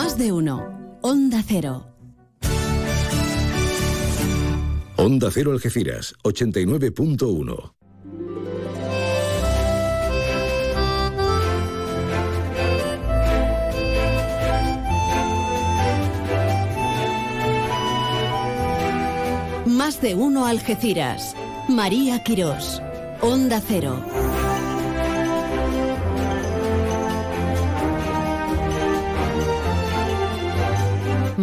[0.00, 0.98] Más de uno.
[1.02, 1.84] Onda Cero.
[4.96, 7.72] Onda Cero Algeciras, 89.1.
[19.66, 21.34] Más de uno Algeciras.
[21.68, 22.80] María Quirós.
[23.20, 24.00] Onda Cero.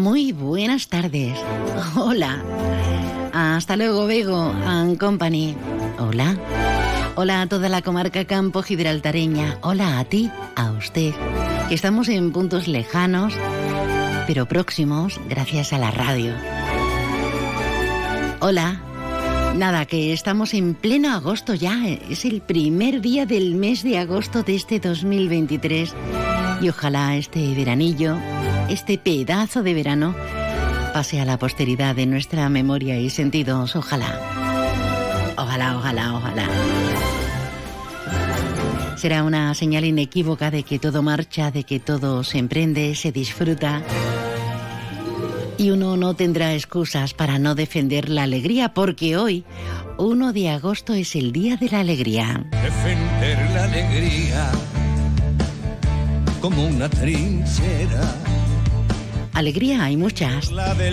[0.06, 1.36] Muy buenas tardes.
[1.96, 2.44] Hola.
[3.34, 5.56] Hasta luego, Bego and Company.
[5.98, 6.38] Hola.
[7.16, 9.58] Hola a toda la comarca Campo Gibraltareña.
[9.62, 11.12] Hola a ti, a usted.
[11.72, 13.34] Estamos en puntos lejanos,
[14.28, 16.34] pero próximos gracias a la radio.
[18.42, 18.80] Hola.
[19.56, 21.88] Nada, que estamos en pleno agosto ya.
[21.88, 25.96] Es el primer día del mes de agosto de este 2023.
[26.62, 28.20] Y ojalá este veranillo,
[28.70, 30.16] este pedazo de verano,
[30.94, 33.76] pase a la posteridad de nuestra memoria y sentidos.
[33.76, 34.20] Ojalá.
[35.38, 36.48] Ojalá, ojalá, ojalá.
[38.96, 43.84] Será una señal inequívoca de que todo marcha, de que todo se emprende, se disfruta
[45.58, 49.46] y uno no tendrá excusas para no defender la alegría, porque hoy,
[49.98, 52.46] 1 de agosto, es el Día de la Alegría.
[52.52, 54.52] Defender la alegría
[56.42, 58.25] como una trinchera.
[59.36, 60.50] Alegría hay muchas,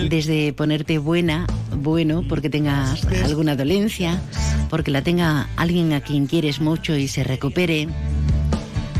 [0.09, 4.21] desde ponerte buena, bueno, porque tengas alguna dolencia,
[4.69, 7.87] porque la tenga alguien a quien quieres mucho y se recupere,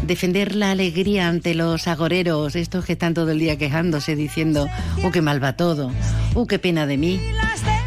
[0.08, 4.70] defender la alegría ante los agoreros, estos que están todo el día quejándose diciendo,
[5.04, 5.92] oh, qué mal va todo,
[6.36, 7.20] oh, qué pena de mí.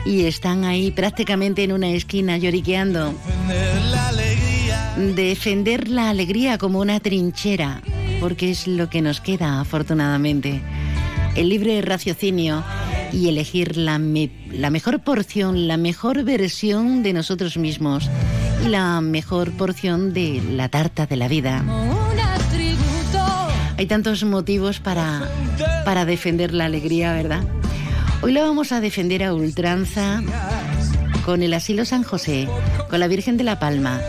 [0.05, 3.15] Y están ahí prácticamente en una esquina lloriqueando.
[5.15, 7.81] Defender la alegría como una trinchera,
[8.21, 10.61] porque es lo que nos queda, afortunadamente.
[11.37, 12.65] El libre raciocinio
[13.13, 14.01] y elegir la,
[14.51, 18.11] la mejor porción, la mejor versión de nosotros mismos
[18.65, 21.63] y la mejor porción de la tarta de la vida.
[23.79, 25.29] Hay tantos motivos para,
[25.85, 27.45] para defender la alegría, ¿verdad?
[28.23, 30.23] Hoy la vamos a defender a ultranza
[31.27, 32.49] con el Asilo San José,
[32.89, 34.01] con la Virgen de la Palma,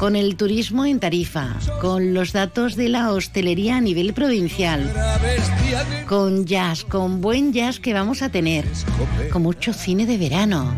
[0.00, 4.90] con el turismo en Tarifa, con los datos de la hostelería a nivel provincial,
[6.08, 8.64] con jazz, con buen jazz que vamos a tener,
[9.30, 10.74] con mucho cine de verano.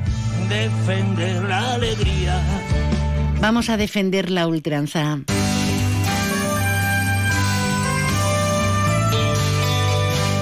[0.49, 2.43] Defender la alegría.
[3.41, 5.21] Vamos a defender la ultranza.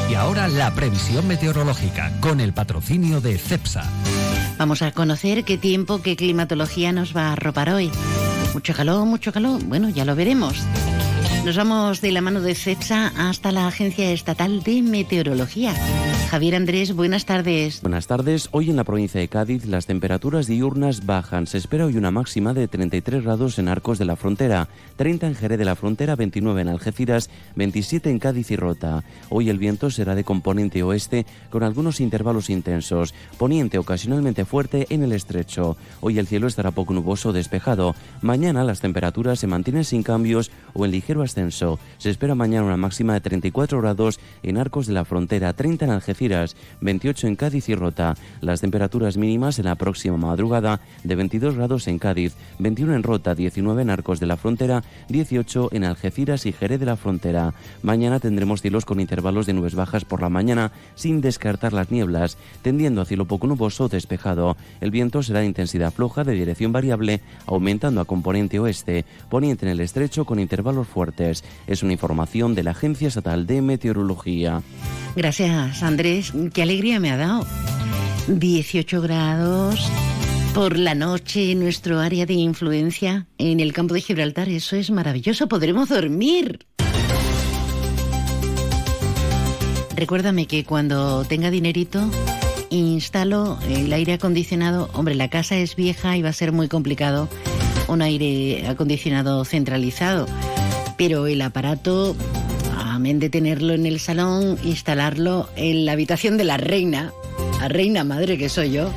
[0.09, 3.85] Y ahora la previsión meteorológica con el patrocinio de CEPSA.
[4.57, 7.91] Vamos a conocer qué tiempo, qué climatología nos va a arropar hoy.
[8.53, 9.63] Mucho calor, mucho calor.
[9.65, 10.57] Bueno, ya lo veremos.
[11.45, 15.75] Nos vamos de la mano de CEPSA hasta la Agencia Estatal de Meteorología.
[16.31, 17.83] Javier Andrés, buenas tardes.
[17.83, 18.51] Buenas tardes.
[18.53, 21.49] Hoy en la provincia de Cádiz las temperaturas diurnas bajan.
[21.49, 25.35] Se espera hoy una máxima de 33 grados en Arcos de la Frontera, 30 en
[25.35, 29.03] Jerez de la Frontera, 29 en Algeciras, 27 en Cádiz y Rota.
[29.29, 35.03] Hoy el viento será de componente oeste con algunos intervalos intensos, poniente ocasionalmente fuerte en
[35.03, 35.77] el estrecho.
[36.01, 37.97] Hoy el cielo estará poco nuboso despejado.
[38.23, 41.81] Mañana las temperaturas se mantienen sin cambios o en ligero ascenso.
[41.99, 45.91] Se espera mañana una máxima de 34 grados en Arcos de la Frontera, 30 en
[45.91, 46.20] Algeciras
[46.81, 48.15] 28 en Cádiz y Rota.
[48.41, 53.35] Las temperaturas mínimas en la próxima madrugada de 22 grados en Cádiz, 21 en Rota,
[53.35, 57.55] 19 en Arcos de la Frontera, 18 en Algeciras y Jerez de la Frontera.
[57.83, 62.37] Mañana tendremos cielos con intervalos de nubes bajas por la mañana, sin descartar las nieblas,
[62.63, 64.57] tendiendo a cielo poco nuboso despejado.
[64.81, 69.73] El viento será de intensidad floja de dirección variable, aumentando a componente oeste, poniente en
[69.73, 71.45] el estrecho con intervalos fuertes.
[71.67, 74.61] Es una información de la Agencia Estatal de Meteorología.
[75.17, 76.10] Gracias, Andrés.
[76.53, 77.47] Qué alegría me ha dado.
[78.27, 79.79] 18 grados
[80.55, 84.49] por la noche en nuestro área de influencia en el campo de Gibraltar.
[84.49, 85.49] Eso es maravilloso.
[85.49, 86.67] Podremos dormir.
[89.95, 92.11] Recuérdame que cuando tenga dinerito
[92.71, 94.91] instalo el aire acondicionado.
[94.95, 97.29] Hombre, la casa es vieja y va a ser muy complicado
[97.87, 100.27] un aire acondicionado centralizado.
[100.97, 102.17] Pero el aparato
[103.01, 107.15] amén de tenerlo en el salón, instalarlo en la habitación de la reina,
[107.59, 108.93] la reina madre que soy yo.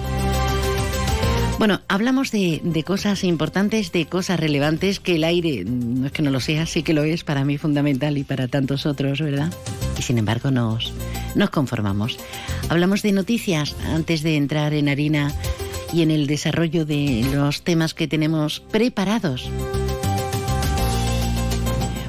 [1.58, 6.32] Bueno, hablamos de, cosas importantes, de cosas relevantes, que el aire, no es que no
[6.32, 9.54] lo sea, sí que lo es para mí fundamental y para tantos otros, ¿verdad?
[9.98, 10.92] Y sin embargo nos,
[11.36, 12.18] nos conformamos.
[12.68, 15.34] Hablamos de noticias antes de entrar en harina
[15.94, 19.50] y en el desarrollo de los temas que tenemos preparados.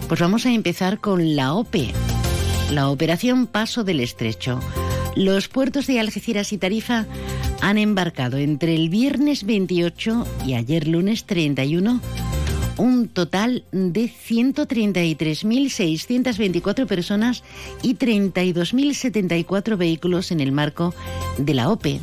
[0.08, 1.92] Pues vamos a empezar con la OPE.
[2.70, 4.60] la operación Paso del Estrecho.
[5.16, 7.06] Los puertos de Algeciras y Tarifa
[7.60, 12.00] han embarcado entre el viernes 28 y ayer lunes 31
[12.76, 17.42] un total de 133.624 personas
[17.82, 20.94] y 32.074 vehículos en el marco
[21.38, 22.00] de la OPE.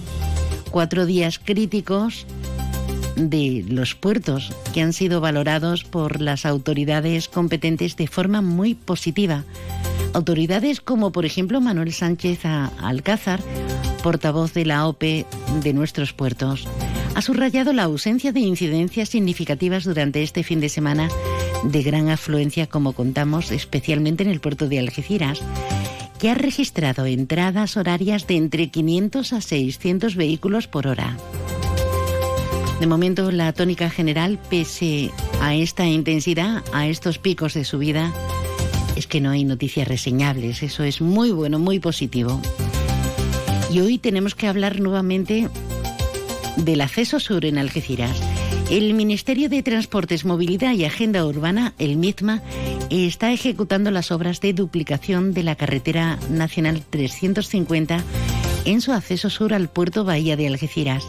[0.72, 2.26] Cuatro días críticos
[3.16, 9.44] de los puertos que han sido valorados por las autoridades competentes de forma muy positiva.
[10.14, 13.42] Autoridades como por ejemplo Manuel Sánchez Alcázar,
[14.04, 15.26] portavoz de la OPE
[15.64, 16.68] de nuestros puertos,
[17.16, 21.10] ha subrayado la ausencia de incidencias significativas durante este fin de semana
[21.64, 25.42] de gran afluencia como contamos especialmente en el puerto de Algeciras
[26.20, 31.18] que ha registrado entradas horarias de entre 500 a 600 vehículos por hora.
[32.82, 38.12] De momento, la tónica general, pese a esta intensidad, a estos picos de subida,
[38.96, 40.64] es que no hay noticias reseñables.
[40.64, 42.42] Eso es muy bueno, muy positivo.
[43.72, 45.48] Y hoy tenemos que hablar nuevamente
[46.58, 48.20] del acceso sur en Algeciras.
[48.72, 52.42] El Ministerio de Transportes, Movilidad y Agenda Urbana, el MITMA,
[52.90, 58.04] está ejecutando las obras de duplicación de la carretera nacional 350
[58.66, 61.06] en su acceso sur al puerto Bahía de Algeciras.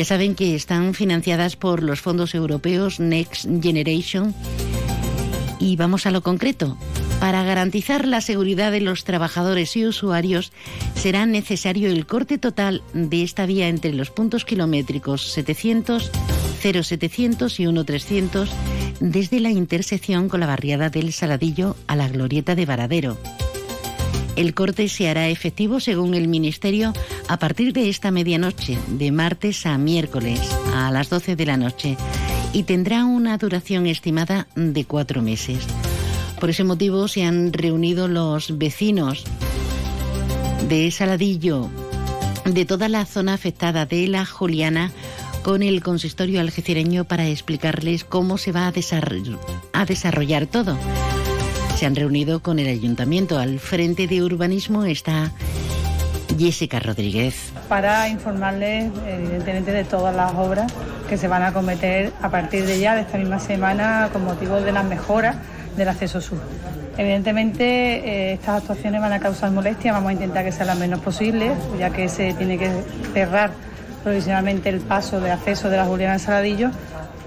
[0.00, 4.34] Ya saben que están financiadas por los fondos europeos Next Generation.
[5.58, 6.78] Y vamos a lo concreto.
[7.20, 10.52] Para garantizar la seguridad de los trabajadores y usuarios,
[10.94, 16.10] será necesario el corte total de esta vía entre los puntos kilométricos 700,
[16.62, 18.50] 0700 y 1300
[19.00, 23.18] desde la intersección con la barriada del Saladillo a la glorieta de Varadero.
[24.36, 26.92] El corte se hará efectivo, según el Ministerio,
[27.28, 30.40] a partir de esta medianoche, de martes a miércoles,
[30.74, 31.96] a las 12 de la noche,
[32.52, 35.66] y tendrá una duración estimada de cuatro meses.
[36.38, 39.24] Por ese motivo se han reunido los vecinos
[40.68, 41.68] de Saladillo,
[42.44, 44.90] de toda la zona afectada de la Juliana,
[45.42, 48.72] con el consistorio algecireño para explicarles cómo se va a
[49.72, 50.76] a desarrollar todo
[51.80, 53.38] se han reunido con el ayuntamiento.
[53.38, 55.30] Al frente de urbanismo está
[56.38, 57.54] Jessica Rodríguez.
[57.70, 60.70] Para informarles, evidentemente, de todas las obras
[61.08, 64.60] que se van a cometer a partir de ya, de esta misma semana, con motivo
[64.60, 65.36] de las mejoras
[65.78, 66.38] del acceso sur.
[66.98, 71.00] Evidentemente, eh, estas actuaciones van a causar molestia, vamos a intentar que sea lo menos
[71.00, 72.70] posible, ya que se tiene que
[73.14, 73.52] cerrar
[74.04, 76.72] provisionalmente el paso de acceso de la Juliana Saladillo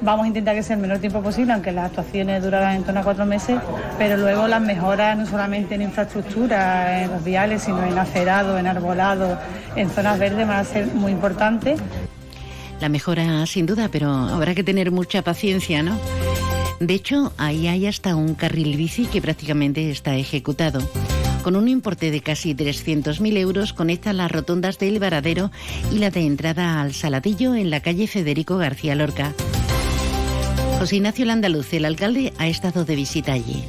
[0.04, 3.00] Vamos a intentar que sea el menor tiempo posible, aunque las actuaciones durarán en torno
[3.00, 3.58] a cuatro meses,
[3.98, 8.68] pero luego las mejoras no solamente en infraestructura, en los viales, sino en acerado, en
[8.68, 9.40] arbolado,
[9.78, 11.80] en zonas verdes van a ser muy importantes.
[12.82, 15.98] La mejora sin duda, pero habrá que tener mucha paciencia, ¿no?
[16.82, 20.82] De hecho, ahí hay hasta un carril bici que prácticamente está ejecutado.
[21.44, 25.50] Con un importe de casi 300.000 euros conecta las rotondas del Varadero
[25.94, 29.34] y la de entrada al Saladillo en la calle Federico García Lorca.
[30.84, 33.64] José Ignacio Landaluz, el alcalde, ha estado de visita allí.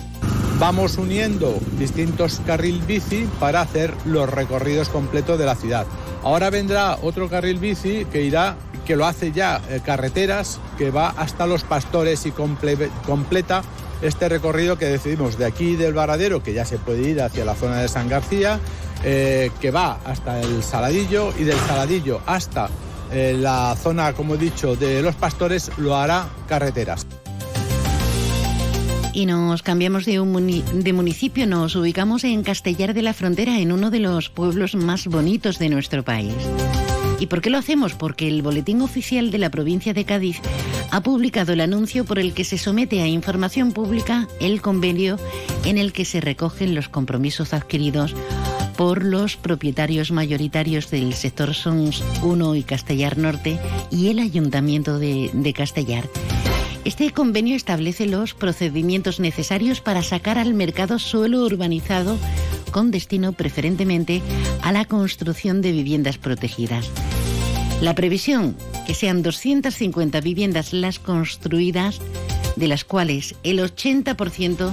[0.59, 5.87] Vamos uniendo distintos carril bici para hacer los recorridos completos de la ciudad.
[6.25, 11.11] Ahora vendrá otro carril bici que irá, que lo hace ya eh, carreteras, que va
[11.11, 13.63] hasta los pastores y completa
[14.03, 17.55] este recorrido que decidimos de aquí del Varadero, que ya se puede ir hacia la
[17.55, 18.59] zona de San García,
[19.05, 22.71] eh, que va hasta el Saladillo y del Saladillo hasta
[23.13, 27.07] la zona, como he dicho, de los pastores lo hará carreteras.
[29.13, 30.15] Y nos cambiamos de,
[30.75, 35.07] de municipio, nos ubicamos en Castellar de la Frontera, en uno de los pueblos más
[35.07, 36.35] bonitos de nuestro país.
[37.21, 37.95] ¿Y por qué lo hacemos?
[37.95, 40.41] Porque el Boletín Oficial de la provincia de Cádiz
[40.91, 45.19] ha publicado el anuncio por el que se somete a información pública el convenio
[45.65, 48.15] en el que se recogen los compromisos adquiridos
[48.77, 53.59] por los propietarios mayoritarios del sector Sons 1 y Castellar Norte
[53.91, 56.09] y el Ayuntamiento de, de Castellar.
[56.85, 62.19] Este convenio establece los procedimientos necesarios para sacar al mercado suelo urbanizado
[62.71, 64.21] con destino preferentemente
[64.63, 66.91] a la construcción de viviendas protegidas.
[67.81, 72.01] La previsión, que sean 250 viviendas las construidas,
[72.57, 74.73] de las cuales el 80%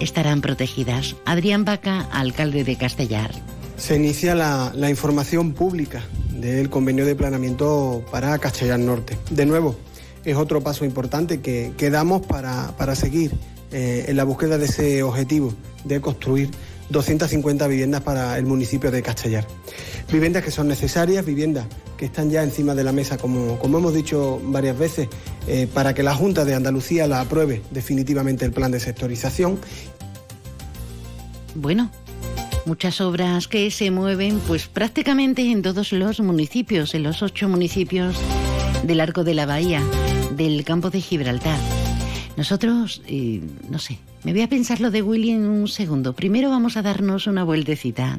[0.00, 1.16] estarán protegidas.
[1.24, 3.30] Adrián Vaca, alcalde de Castellar.
[3.76, 9.18] Se inicia la, información pública del convenio de planeamiento para Castellar Norte.
[9.30, 9.76] De nuevo,
[10.24, 13.32] es otro paso importante que, damos para, seguir
[13.72, 15.52] eh, en la búsqueda de ese objetivo
[15.84, 16.50] de construir
[16.90, 19.46] 250 viviendas para el municipio de Castellar.
[20.10, 21.66] Viviendas que son necesarias, viviendas
[21.96, 25.08] que están ya encima de la mesa, como, como hemos dicho varias veces,
[25.46, 29.58] eh, para que la Junta de Andalucía la apruebe definitivamente el plan de sectorización.
[31.54, 31.90] Bueno,
[32.66, 38.16] Muchas obras que se mueven pues prácticamente en todos los municipios, en los ocho municipios
[38.82, 39.80] del Arco de la Bahía,
[40.32, 41.60] del campo de Gibraltar.
[42.36, 43.02] Nosotros,
[43.70, 46.12] no sé, me voy a pensar lo de Willy en un segundo.
[46.12, 48.18] Primero vamos a darnos una vueltecita.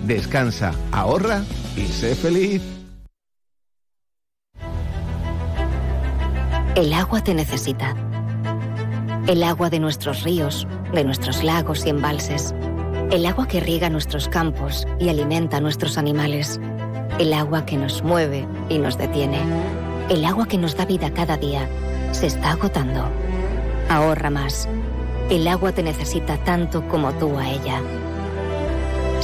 [0.03, 1.43] Descansa, ahorra
[1.77, 2.61] y sé feliz.
[6.75, 7.95] El agua te necesita.
[9.27, 12.55] El agua de nuestros ríos, de nuestros lagos y embalses.
[13.11, 16.59] El agua que riega nuestros campos y alimenta a nuestros animales.
[17.19, 19.39] El agua que nos mueve y nos detiene.
[20.09, 21.69] El agua que nos da vida cada día
[22.11, 23.05] se está agotando.
[23.89, 24.67] Ahorra más.
[25.29, 27.81] El agua te necesita tanto como tú a ella.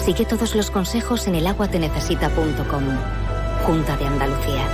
[0.07, 2.83] Sigue todos los consejos en elaguatenecesita.com.
[3.65, 4.65] Junta de Andalucía.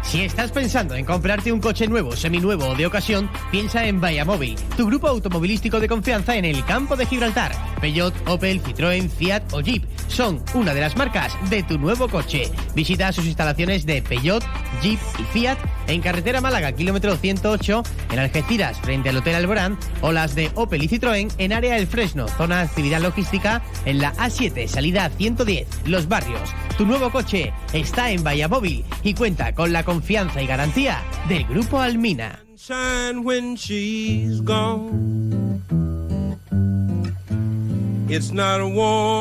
[0.00, 4.56] Si estás pensando en comprarte un coche nuevo, seminuevo o de ocasión, piensa en Móvil,
[4.78, 7.52] tu grupo automovilístico de confianza en el campo de Gibraltar.
[7.82, 12.50] Peugeot, Opel, Citroën, Fiat o Jeep son una de las marcas de tu nuevo coche.
[12.74, 14.42] Visita sus instalaciones de Peugeot,
[14.80, 15.58] Jeep y Fiat
[15.90, 17.82] en carretera Málaga, kilómetro 108,
[18.12, 21.86] en Algeciras, frente al Hotel Alborán, o las de Opel y Citroën en área El
[21.86, 26.50] Fresno, zona de actividad logística, en la A7, salida 110, Los Barrios.
[26.78, 31.80] Tu nuevo coche está en Móvil y cuenta con la confianza y garantía del Grupo
[31.80, 32.44] Almina.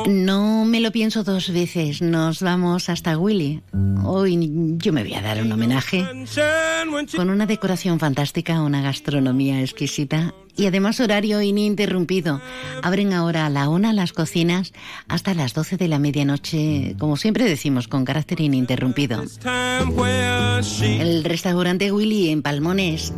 [0.07, 2.01] No me lo pienso dos veces.
[2.01, 3.61] Nos vamos hasta Willy.
[4.03, 6.03] Hoy yo me voy a dar un homenaje
[7.15, 12.41] con una decoración fantástica, una gastronomía exquisita y además horario ininterrumpido.
[12.81, 14.73] Abren ahora a la una las cocinas
[15.07, 19.23] hasta las 12 de la medianoche, como siempre decimos, con carácter ininterrumpido.
[20.81, 23.13] El restaurante Willy en Palmones.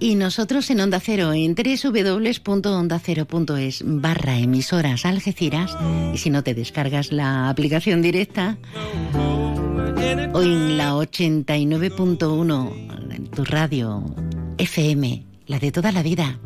[0.00, 5.76] Y nosotros en Onda Cero, en www.ondacero.es barra emisoras Algeciras,
[6.12, 8.58] y si no te descargas la aplicación directa,
[10.32, 14.12] hoy en la 89.1, en tu radio
[14.58, 16.40] FM, la de toda la vida.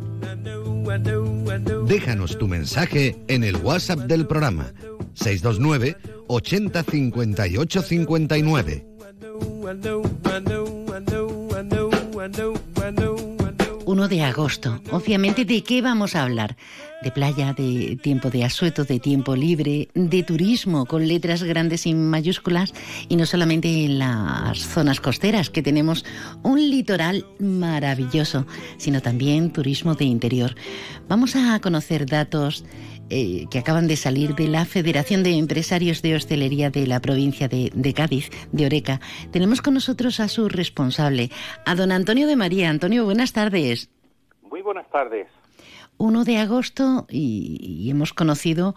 [1.86, 4.74] Déjanos tu mensaje en el WhatsApp del programa
[5.14, 5.96] 629
[6.28, 8.89] 80 58 59.
[13.90, 14.80] 1 de agosto.
[14.92, 16.56] Obviamente, ¿de qué vamos a hablar?
[17.02, 21.94] De playa, de tiempo de asueto, de tiempo libre, de turismo con letras grandes y
[21.94, 22.72] mayúsculas
[23.08, 26.04] y no solamente en las zonas costeras, que tenemos
[26.44, 28.46] un litoral maravilloso,
[28.78, 30.54] sino también turismo de interior.
[31.08, 32.64] Vamos a conocer datos
[33.10, 37.48] eh, que acaban de salir de la Federación de Empresarios de Hostelería de la provincia
[37.48, 39.00] de, Cádiz, de Oreca.
[39.32, 41.30] Tenemos con nosotros a su responsable,
[41.66, 42.70] a don Antonio de María.
[42.70, 43.90] Antonio, buenas tardes.
[44.48, 45.26] Muy buenas tardes.
[45.98, 48.74] 1 de agosto y, hemos conocido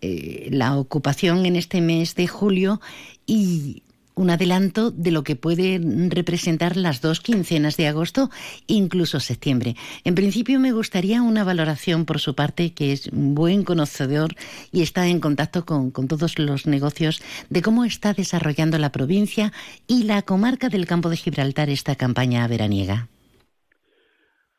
[0.00, 2.80] eh, la ocupación en este mes de julio
[3.24, 3.84] y
[4.16, 8.30] un adelanto de lo que pueden representar las dos quincenas de agosto,
[8.66, 9.74] incluso septiembre.
[10.04, 14.30] En principio me gustaría una valoración por su parte, que es un buen conocedor
[14.72, 19.52] y está en contacto con, con todos los negocios, de cómo está desarrollando la provincia
[19.86, 23.08] y la comarca del campo de Gibraltar esta campaña veraniega.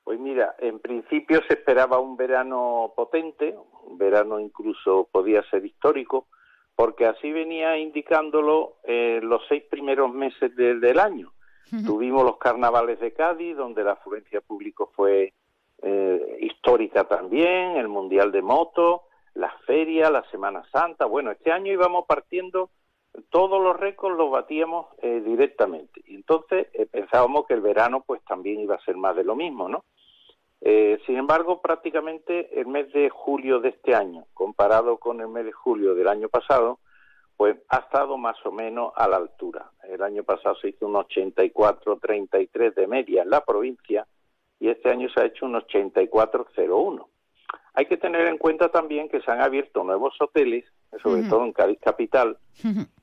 [0.04, 3.56] Pues mira, en principio se esperaba un verano potente,
[3.88, 6.28] un verano incluso podía ser histórico,
[6.78, 11.34] porque así venía indicándolo eh, los seis primeros meses del año.
[11.84, 15.34] Tuvimos los carnavales de Cádiz, donde la afluencia público fue
[15.82, 21.06] eh, histórica también, el Mundial de Moto, las ferias, la Semana Santa.
[21.06, 22.70] Bueno, este año íbamos partiendo,
[23.32, 26.04] todos los récords los batíamos eh, directamente.
[26.06, 29.68] Y entonces pensábamos que el verano pues también iba a ser más de lo mismo,
[29.68, 29.84] ¿no?
[30.62, 35.46] Eh, sin embargo, prácticamente el mes de julio de este año, comparado con el mes
[35.46, 36.80] de julio del año pasado,
[37.36, 39.72] pues ha estado más o menos a la altura.
[39.84, 44.08] El año pasado se hizo un 84-33 de media en la provincia
[44.60, 47.06] y este año se ha hecho un 84-01.
[47.76, 50.66] Hay que tener en cuenta también que se han abierto nuevos hoteles,
[51.04, 52.40] sobre todo en Cádiz Capital,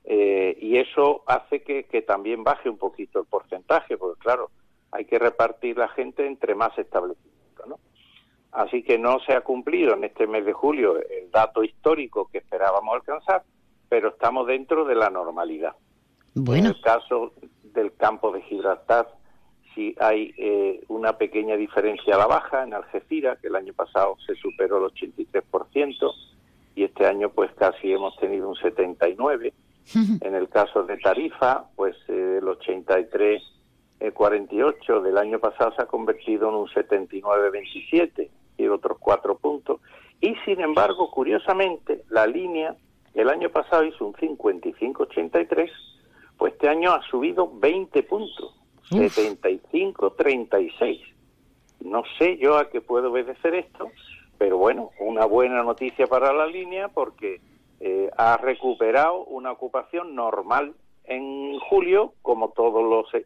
[0.03, 4.51] eh, y eso hace que, que también baje un poquito el porcentaje, porque claro,
[4.91, 7.34] hay que repartir la gente entre más establecimientos.
[8.55, 12.37] Así que no se ha cumplido en este mes de julio el dato histórico que
[12.37, 13.43] esperábamos alcanzar,
[13.89, 15.75] pero estamos dentro de la normalidad.
[16.35, 17.33] En el caso
[17.63, 19.09] del campo de Gibraltar,
[19.73, 24.15] sí hay eh, una pequeña diferencia a la baja en Algeciras, que el año pasado
[24.25, 26.13] se superó el 83%,
[26.75, 29.51] y este año pues casi hemos tenido un 79%.
[30.21, 33.43] En el caso de Tarifa, pues eh, el 83
[33.99, 39.79] el 48 del año pasado se ha convertido en un 79-27 y otros cuatro puntos.
[40.21, 42.75] Y sin embargo, curiosamente, la línea
[43.13, 45.69] el año pasado hizo un 55-83,
[46.37, 48.53] pues este año ha subido 20 puntos,
[48.89, 51.01] 75-36.
[51.81, 53.89] No sé yo a qué puedo obedecer esto,
[54.37, 57.39] pero bueno, una buena noticia para la línea porque
[57.79, 60.73] eh, ha recuperado una ocupación normal
[61.05, 63.23] en julio, como todos los, eh,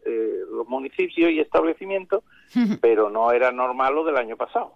[0.51, 2.23] los municipios y establecimientos,
[2.81, 4.73] pero no era normal lo del año pasado.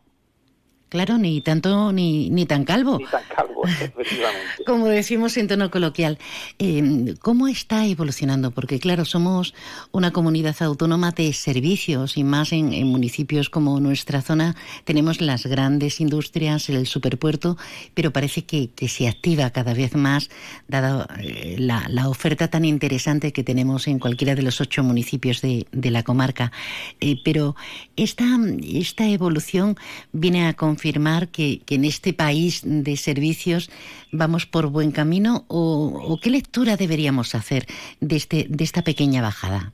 [0.93, 2.99] Claro, ni tanto ni, ni tan calvo.
[2.99, 4.63] Ni tan calvo, efectivamente.
[4.63, 6.19] Como decimos en tono coloquial.
[6.59, 8.51] Em, ¿Cómo está evolucionando?
[8.51, 9.55] Porque, claro, somos
[9.91, 15.99] una comunidad autónoma de servicios y más en, municipios como nuestra zona tenemos las grandes
[15.99, 17.57] industrias, el superpuerto,
[17.95, 20.29] pero parece que, se activa cada vez más,
[20.67, 25.65] dada eh, la, oferta tan interesante que tenemos en cualquiera de los ocho municipios de,
[25.71, 26.51] la comarca.
[26.99, 27.55] Eh, pero
[27.95, 28.25] esta,
[28.61, 29.75] esta evolución
[30.11, 33.69] viene a confirmar afirmar que, en este país de servicios
[34.11, 37.63] vamos por buen camino o, qué lectura deberíamos hacer
[38.01, 39.71] de, este, de esta pequeña bajada?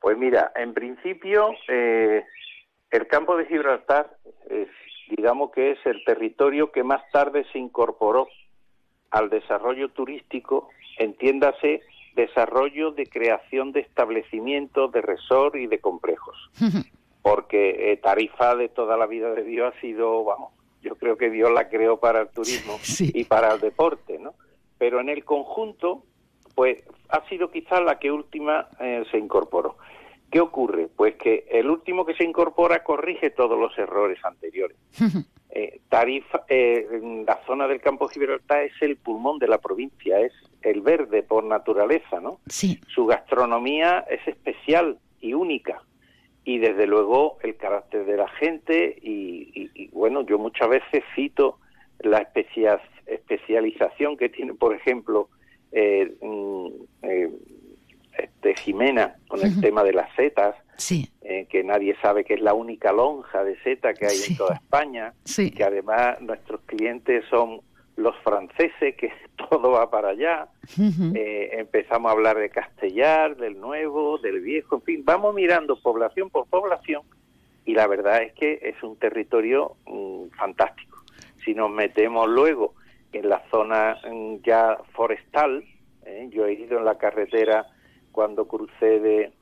[0.00, 2.24] Pues mira, en principio eh,
[2.90, 4.16] el campo de Gibraltar
[5.08, 8.28] digamos que es el territorio que más tarde se incorporó
[9.10, 10.68] al desarrollo turístico,
[10.98, 11.82] entiéndase
[12.14, 16.36] desarrollo de creación de establecimientos, de resort y de complejos.
[17.26, 21.28] porque eh, Tarifa de toda la vida de Dios ha sido, vamos, yo creo que
[21.28, 24.34] Dios la creó para el turismo y para el deporte, ¿no?
[24.78, 26.04] Pero en el conjunto,
[26.54, 29.76] pues ha sido quizás la que última eh, se incorporó.
[30.30, 30.86] ¿Qué ocurre?
[30.94, 34.76] Pues que el último que se incorpora corrige todos los errores anteriores.
[35.50, 36.86] eh, Tarifa, eh,
[37.26, 41.42] la zona del campo Gibraltar es el pulmón de la provincia, es el verde por
[41.42, 42.38] naturaleza, ¿no?
[42.46, 42.80] Sí.
[42.86, 45.82] Su gastronomía es especial y única
[46.46, 51.58] y desde luego el carácter de la gente y, bueno, yo muchas veces cito
[51.98, 55.28] la especialización que tiene, por ejemplo,
[55.72, 56.66] eh, mm,
[57.02, 57.30] eh,
[58.16, 60.54] este Jimena con el tema de las setas,
[61.22, 64.54] eh, que nadie sabe que es la única lonja de seta que hay en toda
[64.54, 67.60] España, que además nuestros clientes son
[67.96, 69.12] los franceses, que
[69.50, 70.48] todo va para allá.
[71.14, 76.30] Eh, empezamos a hablar de Castellar, del nuevo, del viejo, en fin, vamos mirando población
[76.30, 77.02] por población
[77.64, 80.98] y la verdad es que es un territorio mm, fantástico.
[81.44, 82.74] Si nos metemos luego
[83.12, 85.64] en la zona mm, ya forestal,
[86.04, 86.28] ¿eh?
[86.30, 87.66] yo he ido en la carretera
[88.12, 89.32] cuando crucé de,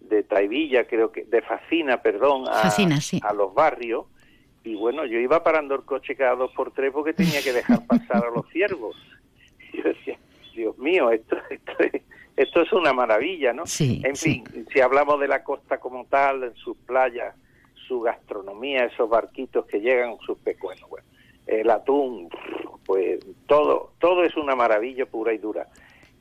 [0.00, 4.06] de Taivilla, creo que, de Facina, perdón, a, a los barrios,
[4.68, 7.86] y bueno, yo iba parando el coche cada dos por tres porque tenía que dejar
[7.86, 8.96] pasar a los ciervos.
[9.72, 10.18] Y yo decía,
[10.54, 11.38] Dios mío, esto,
[12.36, 13.64] esto, es, una maravilla, ¿no?
[13.80, 17.34] en fin, si hablamos de la costa como tal, en sus playas,
[17.86, 21.06] su gastronomía, esos barquitos que llegan, sus pecuenos, bueno,
[21.46, 22.28] el atún,
[22.84, 25.66] pues todo, todo es una maravilla pura y dura.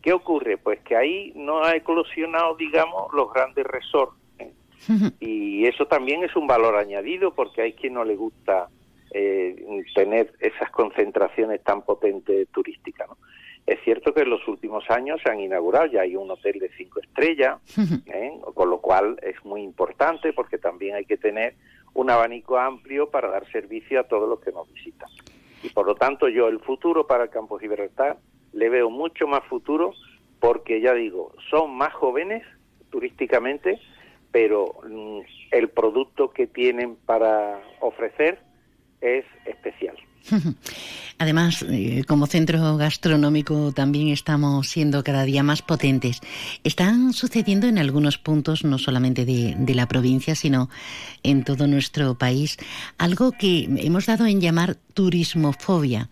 [0.02, 0.58] ¿Qué ocurre?
[0.58, 4.16] Pues que ahí no ha eclosionado, digamos, los grandes resorts
[5.20, 8.70] y eso también es un valor añadido porque hay quien no le gusta
[9.12, 13.08] eh, tener esas concentraciones tan potentes turísticas.
[13.10, 13.18] ¿no?
[13.66, 16.70] Es cierto que en los últimos años se han inaugurado, ya hay un hotel de
[16.78, 17.60] cinco estrellas,
[18.06, 18.32] ¿eh?
[18.54, 21.56] con lo cual es muy importante porque también hay que tener
[21.94, 25.10] un abanico amplio para dar servicio a todos los que nos visitan.
[25.64, 28.18] Y por lo tanto yo el futuro para el Campo Gibraltar
[28.54, 29.94] le veo mucho más futuro
[30.40, 32.44] porque ya digo, son más jóvenes
[32.90, 33.80] turísticamente,
[34.38, 38.38] pero mm, el producto que tienen para ofrecer
[39.02, 39.98] es especial.
[41.20, 46.22] Además, eh, como centro gastronómico también estamos siendo cada día más potentes.
[46.64, 50.70] Están sucediendo en algunos puntos, no solamente de, de, la provincia, sino
[51.24, 52.58] en todo nuestro país,
[52.98, 56.10] algo que hemos dado en llamar turismofobia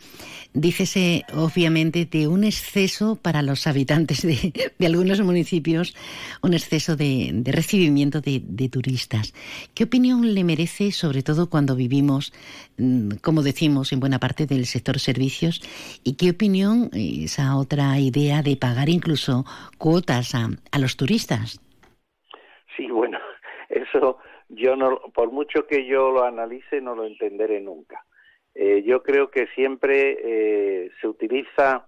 [0.56, 5.94] dícese obviamente de un exceso para los habitantes de, algunos municipios,
[6.42, 9.34] un exceso de, recibimiento de, turistas.
[9.74, 12.34] ¿Qué opinión le merece, sobre todo cuando vivimos,
[12.78, 15.62] mm, como decimos, en buena parte del sector servicios?
[16.04, 19.46] ¿Y qué opinión esa otra idea de pagar incluso
[19.80, 21.60] cuotas a, a los turistas?
[22.78, 23.18] Sí, bueno,
[23.70, 28.06] eso yo no, por mucho que yo lo analice, no lo entenderé nunca.
[28.54, 31.88] Eh, yo creo que siempre eh, se utiliza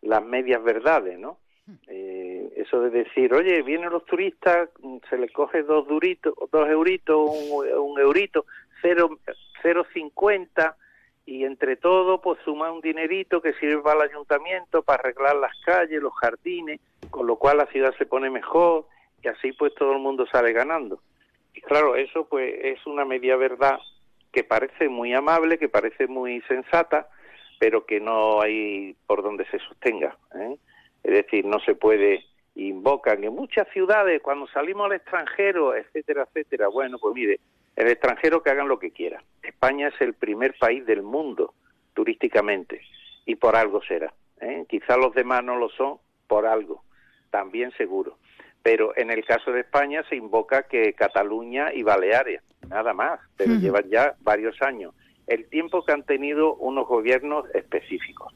[0.00, 1.38] las medias verdades, ¿no?
[1.86, 4.68] Eh, eso de decir, oye, vienen los turistas,
[5.08, 7.30] se les coge dos duritos, dos euritos,
[7.78, 8.46] un eurito,
[8.82, 9.20] cero,
[9.62, 10.76] cero cincuenta,
[11.24, 15.52] y entre todo, pues suma un dinerito que sirve para el ayuntamiento, para arreglar las
[15.64, 16.80] calles, los jardines,
[17.10, 18.86] con lo cual la ciudad se pone mejor,
[19.22, 21.00] y así pues todo el mundo sale ganando.
[21.54, 23.78] Y claro, eso pues es una media verdad
[24.32, 27.08] que parece muy amable, que parece muy sensata,
[27.58, 30.16] pero que no hay por donde se sostenga.
[30.34, 30.56] ¿eh?
[31.04, 36.68] Es decir, no se puede, invocan en muchas ciudades, cuando salimos al extranjero, etcétera, etcétera.
[36.68, 37.38] Bueno, pues mire,
[37.76, 39.22] el extranjero que hagan lo que quiera.
[39.42, 41.54] España es el primer país del mundo
[41.94, 42.80] turísticamente
[43.26, 44.12] y por algo será.
[44.40, 44.64] ¿eh?
[44.68, 46.84] Quizá los demás no lo son por algo,
[47.30, 48.18] también seguro.
[48.62, 53.54] Pero en el caso de España se invoca que Cataluña y Baleares, nada más, pero
[53.54, 54.94] llevan ya varios años
[55.26, 58.34] el tiempo que han tenido unos gobiernos específicos.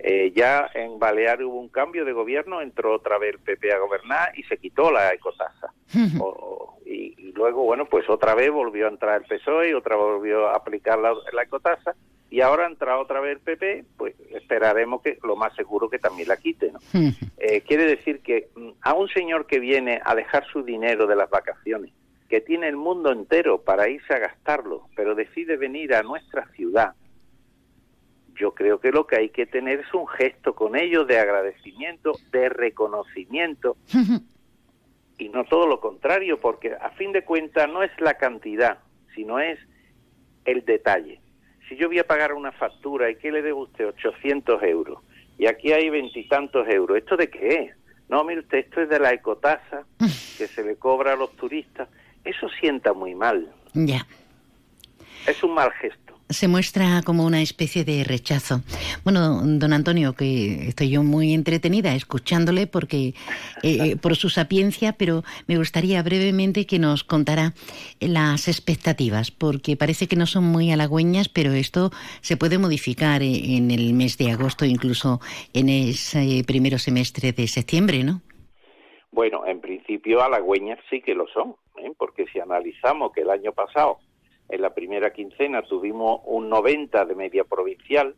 [0.00, 3.78] Eh, ya en Baleares hubo un cambio de gobierno, entró otra vez el PP a
[3.78, 5.72] gobernar y se quitó la ecotasa.
[6.86, 10.48] y, luego, bueno, pues otra vez volvió a entrar el PSOE y otra vez volvió
[10.48, 11.94] a aplicar la, la ecotasa
[12.30, 16.28] y ahora entra otra vez el PP, pues esperaremos que lo más seguro que también
[16.28, 16.72] la quite.
[16.72, 16.78] ¿no?
[17.38, 21.16] Eh, quiere decir que mm, a un señor que viene a dejar su dinero de
[21.16, 21.92] las vacaciones,
[22.28, 26.94] que tiene el mundo entero para irse a gastarlo, pero decide venir a nuestra ciudad,
[28.34, 32.12] yo creo que lo que hay que tener es un gesto con ellos de agradecimiento,
[32.30, 33.76] de reconocimiento,
[35.18, 38.78] y no todo lo contrario, porque a fin de cuentas no es la cantidad,
[39.14, 39.58] sino es
[40.44, 41.20] el detalle.
[41.68, 45.02] Si yo voy a pagar una factura y que le debo usted 800 euros,
[45.36, 47.76] y aquí hay veintitantos euros, ¿esto de qué es?
[48.08, 51.88] No, mire usted, esto es de la ecotasa que se le cobra a los turistas.
[52.24, 53.50] Eso sienta muy mal.
[53.74, 54.06] Ya.
[55.26, 58.60] Es un mal gesto se muestra como una especie de rechazo.
[59.04, 63.14] Bueno, don Antonio, que estoy yo muy entretenida escuchándole porque
[63.62, 67.54] eh, por su sapiencia, pero me gustaría brevemente que nos contara
[68.00, 73.70] las expectativas, porque parece que no son muy halagüeñas, pero esto se puede modificar en
[73.70, 75.20] el mes de agosto, incluso
[75.54, 78.20] en ese primero semestre de septiembre, ¿no?
[79.10, 81.56] Bueno, en principio halagüeñas sí que lo son.
[81.82, 81.92] ¿Eh?
[81.96, 83.98] porque si analizamos que el año pasado,
[84.48, 88.14] en la primera quincena, tuvimos un 90 de media provincial,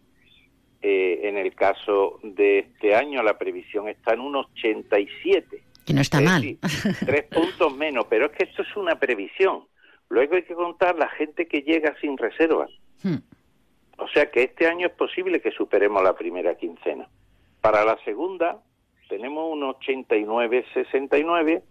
[0.83, 5.63] eh, en el caso de este año la previsión está en un 87.
[5.85, 6.59] Que no está mal.
[7.05, 9.65] tres puntos menos, pero es que esto es una previsión.
[10.09, 12.67] Luego hay que contar la gente que llega sin reserva.
[13.03, 13.19] Hmm.
[13.99, 17.09] O sea que este año es posible que superemos la primera quincena.
[17.61, 18.63] Para la segunda
[19.09, 21.63] tenemos un 89-69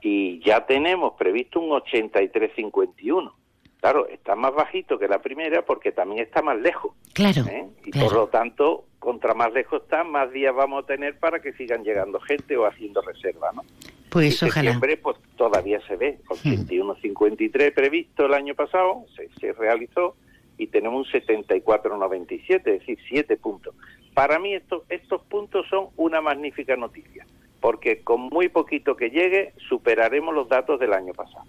[0.00, 3.32] y ya tenemos previsto un 83-51.
[3.80, 6.92] Claro, está más bajito que la primera porque también está más lejos.
[7.12, 7.42] Claro.
[7.46, 7.66] ¿eh?
[7.84, 11.52] Y por lo tanto, contra más lejos está, más días vamos a tener para que
[11.52, 13.62] sigan llegando gente o haciendo reserva, ¿no?
[14.10, 14.72] Pues y ojalá.
[14.72, 16.18] Septiembre, pues todavía se ve.
[16.28, 20.16] 81-53 previsto el año pasado, se, se realizó
[20.58, 23.74] y tenemos un 74-97, es decir, 7 puntos.
[24.14, 27.26] Para mí estos, estos puntos son una magnífica noticia
[27.66, 31.44] porque con muy poquito que llegue superaremos los datos del año pasado.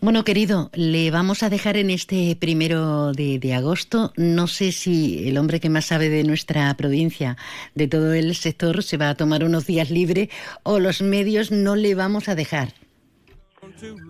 [0.00, 4.12] Bueno, querido, le vamos a dejar en este primero de, de, agosto.
[4.16, 7.36] No sé si el hombre que más sabe de nuestra provincia,
[7.74, 10.28] de todo el sector, se va a tomar unos días libres
[10.62, 12.68] o los medios no le vamos a dejar.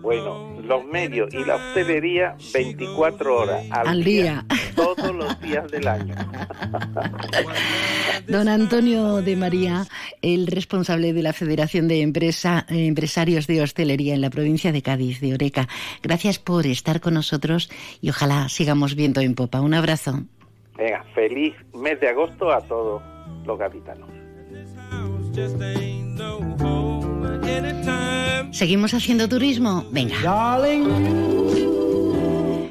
[0.00, 4.44] Bueno, los medios y la hostelería 24 horas al, día,
[5.18, 6.14] los días del año.
[8.28, 9.84] Don Antonio de María,
[10.22, 15.20] el responsable de la Federación de Empresa, Empresarios de Hostelería en la provincia de Cádiz,
[15.20, 15.68] de Oreca.
[16.02, 19.60] Gracias por estar con nosotros y ojalá sigamos viendo en popa.
[19.60, 20.22] Un abrazo.
[20.76, 23.02] Venga, feliz mes de agosto a todos
[23.44, 24.08] los capitanos.
[28.52, 29.84] ¿Seguimos haciendo turismo?
[29.92, 30.16] Venga.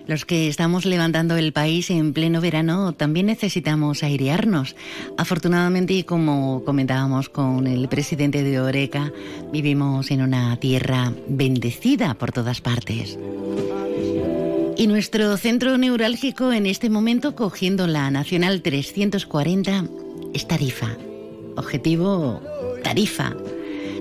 [0.08, 4.76] Los que estamos levantando el país en pleno verano también necesitamos airearnos.
[5.18, 9.12] Afortunadamente, y como comentábamos con el presidente de Oreca,
[9.52, 13.20] vivimos en una tierra bendecida por todas partes.
[14.78, 19.86] Y nuestro centro neurálgico en este momento, cogiendo la Nacional 340,
[20.34, 20.96] es Tarifa.
[21.58, 22.42] Objetivo,
[22.82, 23.36] Tarifa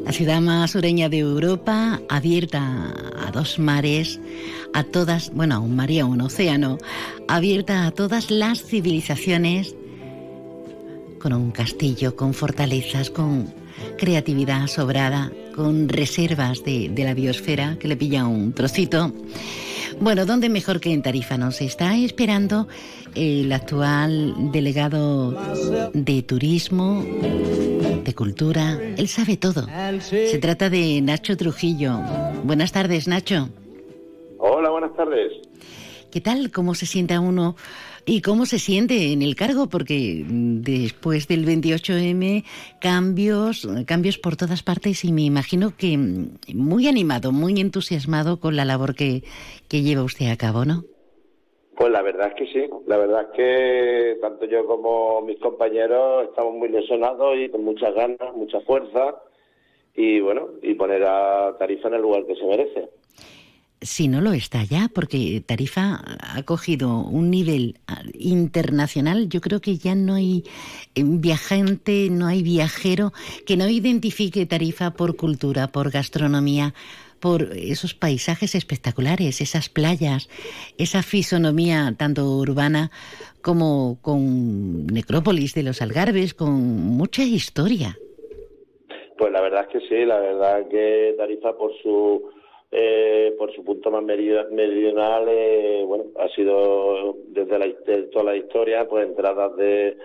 [0.07, 2.95] la ciudad más sureña de Europa, abierta
[3.27, 4.21] a dos mares,
[4.73, 6.79] a todas, bueno, a un mar y a un océano,
[7.27, 9.75] abierta a todas las civilizaciones,
[11.21, 13.53] con un castillo, con fortalezas, con
[13.99, 19.13] creatividad sobrada, con reservas de, de la biosfera, que le pilla un trocito.
[19.99, 21.39] Bueno, ¿dónde mejor que en Tarifa?
[21.39, 22.69] Nos está esperando
[23.15, 25.33] el actual delegado
[25.95, 27.03] de turismo,
[28.05, 28.79] de cultura.
[28.97, 29.67] Él sabe todo.
[30.01, 31.99] Se trata de Nacho Trujillo.
[32.45, 33.49] Buenas tardes, Nacho.
[34.39, 35.33] Hola, buenas tardes.
[36.11, 36.51] ¿Qué tal?
[36.51, 37.57] ¿Cómo se sienta uno?
[38.09, 39.69] ¿Y cómo se siente en el cargo?
[39.69, 42.45] Porque después del 28M,
[42.81, 45.99] cambios, cambios por todas partes y me imagino que
[46.55, 49.25] muy animado, muy entusiasmado con la labor que,
[49.69, 50.85] que lleva usted a cabo, ¿no?
[51.77, 56.29] Pues la verdad es que sí, la verdad es que tanto yo como mis compañeros
[56.29, 59.17] estamos muy lesionados y con muchas ganas, mucha fuerza
[59.97, 62.89] y bueno, y poner a Tarifa en el lugar que se merece
[63.81, 69.61] si no lo está ya, porque Tarifa ha cogido un nivel ah, internacional, yo creo
[69.61, 70.45] que ya no hay
[70.95, 73.13] eh, viajante, no hay viajero
[73.47, 76.75] que no identifique Tarifa por cultura, por gastronomía,
[77.21, 80.29] por esos paisajes espectaculares, esas playas,
[80.79, 82.91] esa fisonomía tanto urbana
[83.43, 87.99] como con Necrópolis de los Algarbes, con mucha historia.
[89.19, 92.36] Pues la verdad es que sí, la verdad que Tarifa por su
[92.79, 97.73] eh, por su punto más meridional, eh, bueno, ha sido desde la,
[98.13, 99.97] toda la historia, pues entradas de,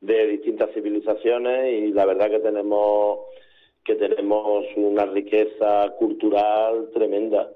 [0.00, 3.18] de distintas civilizaciones y la verdad que tenemos
[3.84, 7.50] que tenemos una riqueza cultural tremenda,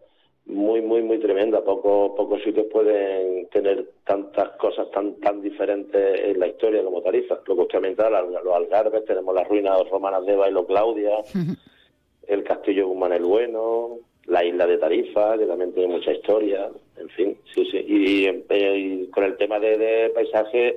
[0.47, 1.63] muy, muy, muy tremenda.
[1.63, 7.39] Pocos pocos sitios pueden tener tantas cosas tan tan diferentes en la historia como Tarifa.
[7.47, 11.13] Lo que usted comentaba, los Algarbes, tenemos las ruinas romanas de Bailo Claudia,
[12.27, 17.09] el castillo Guzmán el Bueno, la isla de Tarifa, que también tiene mucha historia, en
[17.11, 17.85] fin, sí, sí.
[17.87, 20.77] Y, eh, con el tema de, paisaje,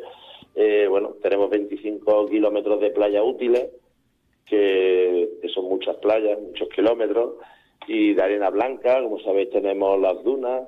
[0.55, 3.67] eh, bueno, tenemos 25 kilómetros de playa útiles,
[4.45, 7.35] que, son muchas playas, muchos kilómetros,
[7.87, 10.63] y de arena blanca, como sabéis, tenemos las dunas,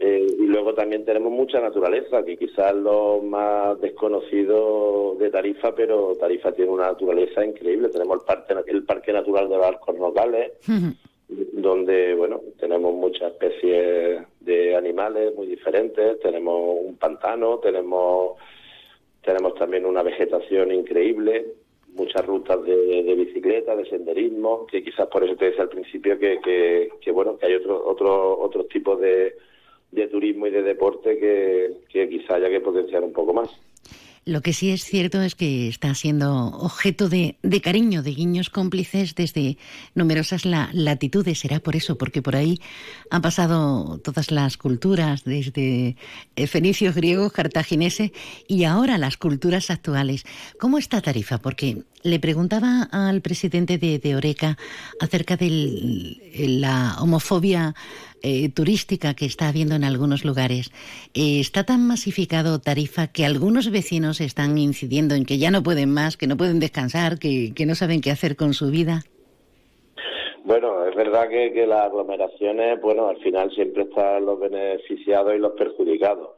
[0.00, 6.16] eh, y luego también tenemos mucha naturaleza, que quizás lo más desconocido de Tarifa, pero
[6.18, 7.90] Tarifa tiene una naturaleza increíble.
[7.90, 10.52] Tenemos el Parque, el parque Natural de los Arcos Nogales,
[11.28, 16.20] donde bueno tenemos muchas especies de animales muy diferentes.
[16.20, 18.38] Tenemos un pantano tenemos
[19.22, 21.46] tenemos también una vegetación increíble
[21.94, 26.38] muchas rutas de, bicicleta de senderismo que quizás por eso te decía al principio que,
[26.40, 29.36] que, bueno que hay otro otro otros tipos de,
[29.90, 33.50] de turismo y de deporte que, que quizá haya que potenciar un poco más
[34.28, 39.14] lo que sí es cierto es que está siendo objeto de, cariño, de guiños cómplices
[39.14, 39.56] desde
[39.94, 41.38] numerosas latitudes.
[41.38, 42.60] Será por eso, porque por ahí
[43.10, 45.96] han pasado todas las culturas, desde
[46.46, 48.10] fenicios, griegos, cartagineses
[48.46, 50.24] y ahora las culturas actuales.
[50.60, 51.38] ¿Cómo está Tarifa?
[51.38, 54.58] Porque le preguntaba al presidente de, de Oreca
[55.00, 57.74] acerca de la homofobia
[58.22, 60.70] eh, turística que está habiendo en algunos lugares.
[61.14, 65.92] Eh, está tan masificado Tarifa que algunos vecinos están incidiendo en que ya no pueden
[65.92, 69.02] más, que no pueden descansar, que, no saben qué hacer con su vida.
[70.44, 75.52] Bueno, es verdad que, las aglomeraciones, bueno, al final siempre están los beneficiados y los
[75.52, 76.30] perjudicados.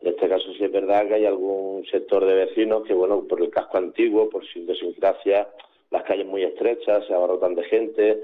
[0.00, 3.40] En este caso sí es verdad que hay algún sector de vecinos que, bueno, por
[3.40, 5.48] el casco antiguo, por su idiosincrasia,
[5.90, 8.22] las calles muy estrechas, se abarrotan de gente,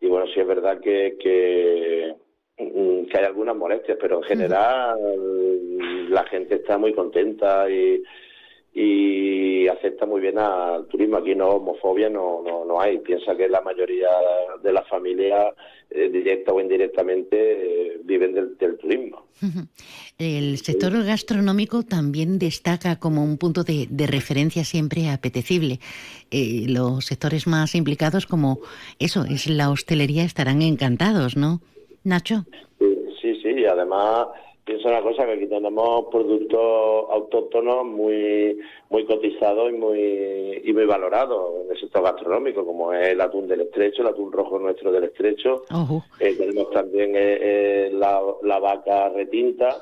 [0.00, 2.25] y bueno, sí es verdad que, Mm,
[2.56, 4.98] que hay algunas molestias, pero en general
[6.08, 8.02] la gente está muy contenta y,
[8.78, 11.16] y acepta muy bien al turismo.
[11.16, 12.98] Aquí no homofobia no, no, no hay.
[12.98, 14.08] Piensa que la mayoría
[14.62, 15.54] de las familias,
[15.90, 19.24] eh, directa o indirectamente, eh, viven del, turismo.
[20.18, 25.80] El sector gastronómico también destaca como un punto de, referencia siempre apetecible.
[26.30, 28.60] Eh, los sectores más implicados, como
[28.98, 31.60] eso, es la hostelería, estarán encantados, ¿no?
[32.06, 32.44] Nacho.
[32.78, 34.28] Sí, sí, y además
[34.64, 40.86] pienso una cosa que aquí tenemos productos autóctonos muy muy cotizados y muy y muy
[40.86, 44.92] valorados en el sector gastronómico como es el atún del estrecho el atún rojo nuestro
[44.92, 45.64] del estrecho.
[46.20, 49.76] Eh, tenemos también eh, eh, la, la, vaca retinta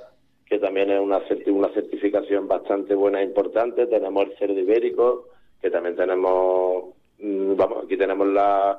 [0.47, 3.87] que también es una una certificación bastante buena e importante.
[3.87, 5.29] Tenemos el cerdo ibérico
[5.61, 8.79] que también tenemos mm, vamos aquí tenemos la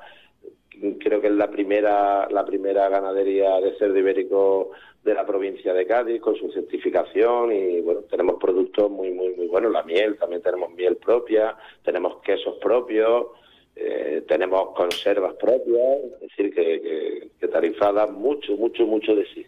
[0.99, 4.71] creo que es la primera la primera ganadería de cerdo ibérico
[5.03, 9.47] de la provincia de Cádiz con su certificación y bueno tenemos productos muy muy muy
[9.47, 9.71] buenos.
[9.71, 13.27] La miel también tenemos miel propia tenemos quesos propios
[13.75, 19.45] eh, tenemos conservas propias es decir que, que, da mucho mucho mucho de sí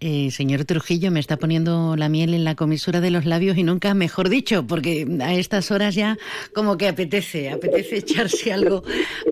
[0.00, 3.62] Eh, señor Trujillo, me está poniendo la miel en la comisura de los labios y
[3.62, 6.18] nunca mejor dicho, porque a estas horas ya
[6.54, 8.82] como que apetece, apetece echarse algo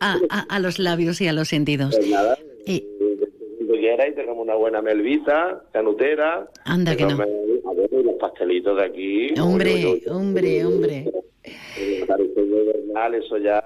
[0.00, 1.94] a, a- a los labios y a los sentidos.
[1.94, 2.82] Pues nada, Eh.
[3.78, 6.48] quieras, tenemos una buena melvita, canutera.
[6.64, 7.10] Anda que no.
[7.12, 7.16] A
[7.74, 9.38] ver, y los pastelitos de aquí.
[9.38, 11.12] Hombre, hombre, hombre.
[13.12, 13.62] Eso ya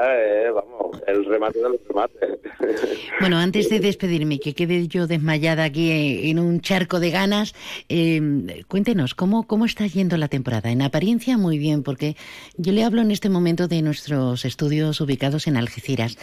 [0.53, 2.39] vamos, el remate de los remates.
[3.21, 7.55] Bueno, antes de despedirme, que quede yo desmayada aquí eh, en un charco de ganas,
[7.89, 10.71] eh, cuéntenos, ¿cómo, ¿cómo está yendo la temporada?
[10.71, 12.17] En apariencia, muy bien, porque
[12.57, 16.17] yo le hablo en este momento de nuestros estudios ubicados en Algeciras,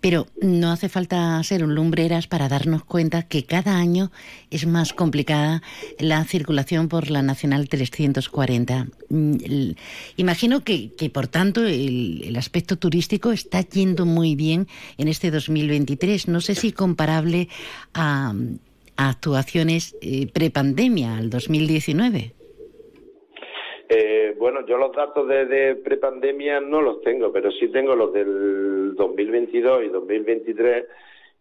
[0.00, 4.10] pero no hace falta ser un lumbreras para darnos cuenta que cada año
[4.50, 5.62] es más complicada
[5.98, 8.86] la circulación por la Nacional 340.
[9.08, 9.36] Mm,
[10.16, 14.66] Imagino que, que, por tanto, el, aspecto turístico está yendo muy bien
[14.98, 16.28] en este 2023.
[16.28, 17.48] No sé si comparable
[17.94, 18.34] a,
[18.98, 22.34] actuaciones eh, prepandemia, al 2019.
[23.88, 28.12] Eh, bueno, yo los datos de, de prepandemia no los tengo, pero sí tengo los
[28.12, 30.84] del 2022 y 2023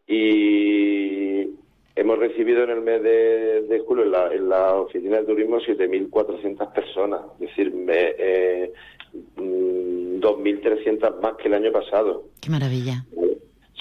[0.07, 1.49] y
[1.97, 6.73] hemos recibido en el mes de, julio en la, en la oficina de turismo 7.400
[6.73, 8.71] personas, es decir, me- eh,
[9.37, 12.23] 2.300 más que el año pasado.
[12.41, 13.05] Qué maravilla.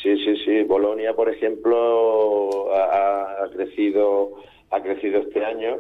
[0.02, 0.62] Sí, sí, sí.
[0.62, 4.34] Bolonia, por ejemplo, ha, ha- ha crecido,
[4.70, 5.76] ha crecido este año.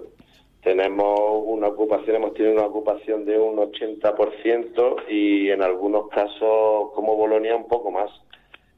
[0.62, 7.14] Tenemos una ocupación, hemos tenido una ocupación de un 80% y en algunos casos, como
[7.16, 8.10] Bolonia, un poco más.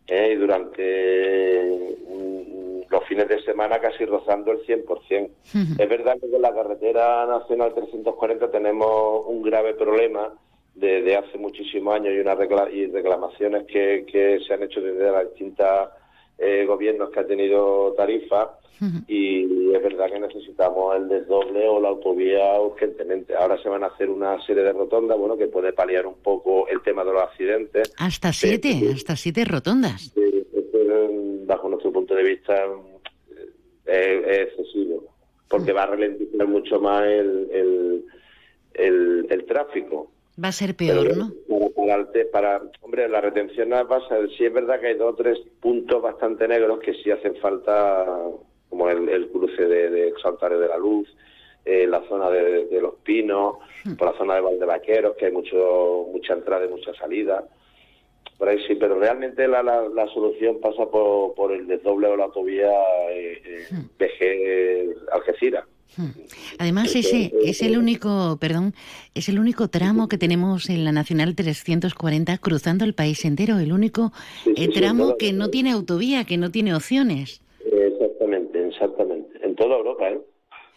[0.06, 0.32] ¿eh?
[0.34, 5.30] Y durante mm, los fines de semana casi rozando el 100%.
[5.78, 10.34] Es verdad que con la carretera nacional 340 tenemos un grave problema
[10.80, 15.10] desde hace muchísimos años y unas recla- y reclamaciones que, que se han hecho desde
[15.12, 15.90] las distintas
[16.38, 18.56] eh, gobiernos que ha tenido tarifa
[19.08, 23.36] y es verdad que necesitamos el desdoble o la autovía urgentemente.
[23.36, 26.66] Ahora se van a hacer una serie de rotondas, bueno, que puede paliar un poco
[26.66, 27.92] el tema de los accidentes.
[27.98, 30.14] Hasta siete, hasta siete rotondas.
[30.16, 30.46] Eh,
[31.44, 32.54] bajo nuestro punto de vista
[33.84, 35.04] es, es excesivo
[35.48, 38.04] porque va a ralentizar mucho más el, el,
[38.72, 40.10] el, el tráfico.
[40.42, 41.32] Va a ser peor, ¿no?
[42.32, 44.16] Para, hombre, la retención no pasa.
[44.38, 48.06] Sí es verdad que hay dos o tres puntos bastante negros que sí hacen falta,
[48.68, 51.08] como el, el cruce de, de Santuario de la Luz,
[51.64, 53.56] eh, la zona de, de Los Pinos,
[53.98, 57.44] por la zona de Valdevaqueros, que hay mucho mucha entrada y mucha salida.
[58.38, 62.16] Por ahí sí, pero realmente la, la, la solución pasa por, por el desdoble o
[62.16, 62.70] la autovía
[63.10, 63.66] eh, eh,
[63.98, 65.64] BG-Algeciras.
[66.58, 68.74] Además, ese es el único, perdón,
[69.14, 73.72] es el único tramo que tenemos en la Nacional 340 cruzando el país entero, el
[73.72, 74.12] único
[74.56, 77.42] eh, tramo que no tiene autovía, que no tiene opciones.
[77.64, 79.38] Exactamente, exactamente.
[79.42, 80.20] En toda Europa, ¿eh?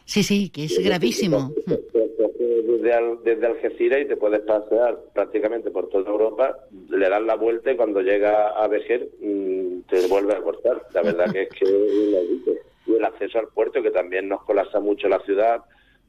[0.05, 1.53] Sí, sí, que es gravísimo.
[1.65, 6.57] Desde, desde Algeciras y te puedes pasear prácticamente por toda Europa,
[6.89, 10.81] le das la vuelta y cuando llega a Vejer mm, te vuelve a cortar.
[10.93, 11.65] La verdad que es que
[12.85, 15.61] Y el acceso al puerto, que también nos colapsa mucho la ciudad,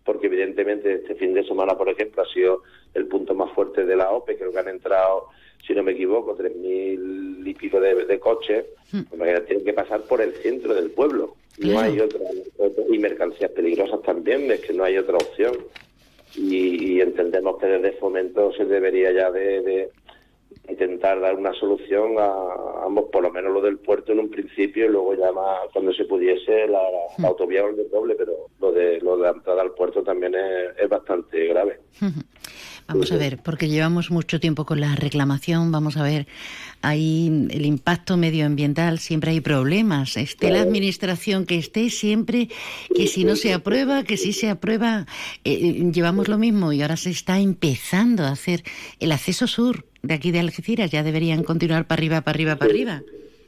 [0.05, 2.63] porque evidentemente este fin de semana, por ejemplo, ha sido
[2.95, 5.29] el punto más fuerte de la OPE, creo que han entrado,
[5.67, 8.65] si no me equivoco, tres mil y pico de, de coches,
[9.13, 11.35] Imagínate, tienen que pasar por el centro del pueblo.
[11.59, 12.21] No hay otra,
[12.59, 15.57] otra- y mercancías peligrosas también, es que no hay otra opción.
[16.37, 19.91] Y, y entendemos que desde Fomento se debería ya de, de
[20.69, 24.87] intentar dar una solución a, ambos, por lo menos lo del puerto en un principio
[24.87, 26.83] y luego ya más cuando se pudiese la,
[27.19, 30.35] la autovía o el doble, pero lo de lo de la entrada al puerto también
[30.35, 31.81] es, es bastante grave.
[32.87, 36.27] Vamos a ver, porque llevamos mucho tiempo con la reclamación, vamos a ver,
[36.83, 42.49] ahí el impacto medioambiental, siempre hay problemas, esté la administración que esté, siempre
[42.95, 45.07] que si no se aprueba, que si se aprueba,
[45.45, 48.63] eh, llevamos lo mismo y ahora se está empezando a hacer
[49.01, 52.71] el acceso sur de aquí de Algeciras, ya deberían continuar para arriba, para arriba, para
[52.71, 53.03] arriba.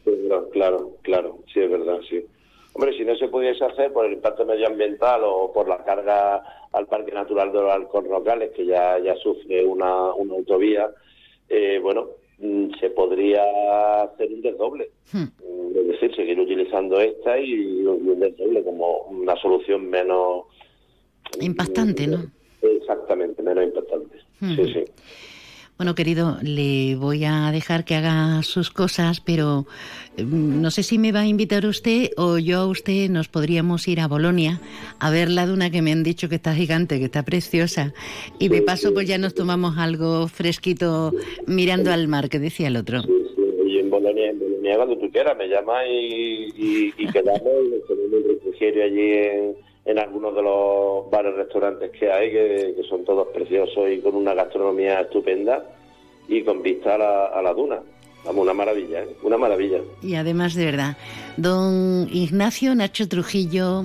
[0.04, 2.24] Sí, Claro, claro, claro, sí, es verdad, sí.
[2.72, 6.42] Hombre, si no se pudiese hacer por el impacto medioambiental o por la carga
[6.72, 10.90] al Parque Natural de los Alcornocales, que ya, ya sufre una, una autovía,
[11.48, 14.90] eh, bueno, mm, se podría hacer un desdoble.
[15.12, 15.24] Mm,
[15.78, 20.44] Es decir, seguir utilizando esta y, un desdoble como una solución menos...
[21.40, 22.24] Impactante, ¿no?
[22.62, 24.18] Exactamente, menos impactante.
[24.40, 24.66] Sí, Ujú.
[24.66, 24.84] sí.
[25.78, 29.66] Bueno, querido, le voy a dejar que haga sus cosas, pero
[30.16, 33.86] eh, no sé si me va a invitar usted o yo a usted nos podríamos
[33.86, 34.58] ir a Bolonia
[34.98, 37.92] a ver la duna que me han dicho que está gigante, que está preciosa.
[38.38, 41.12] Y de paso, pues ya nos tomamos algo fresquito
[41.46, 43.02] mirando al mar, que decía el otro.
[43.66, 48.82] Y en Bolonia, en Bolonia cuando tú quieras, me llamas y, quedamos y nos un
[48.82, 49.56] allí en,
[49.86, 54.16] en algunos de los bares restaurantes que hay, que, que son todos preciosos y con
[54.16, 55.64] una gastronomía estupenda
[56.28, 57.80] y con vista a la, a la duna.
[58.24, 59.16] Vamos, una maravilla, ¿eh?
[59.22, 59.78] una maravilla.
[60.02, 60.96] Y además, de verdad,
[61.36, 63.84] don Ignacio Nacho Trujillo,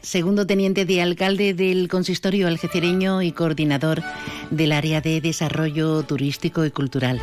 [0.00, 4.02] segundo teniente de alcalde del consistorio algecireño y coordinador
[4.50, 7.20] del área de desarrollo turístico y cultural.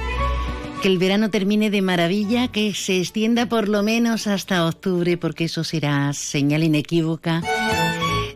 [0.86, 5.46] Que el verano termine de maravilla, que se extienda por lo menos hasta octubre, porque
[5.46, 7.42] eso será señal inequívoca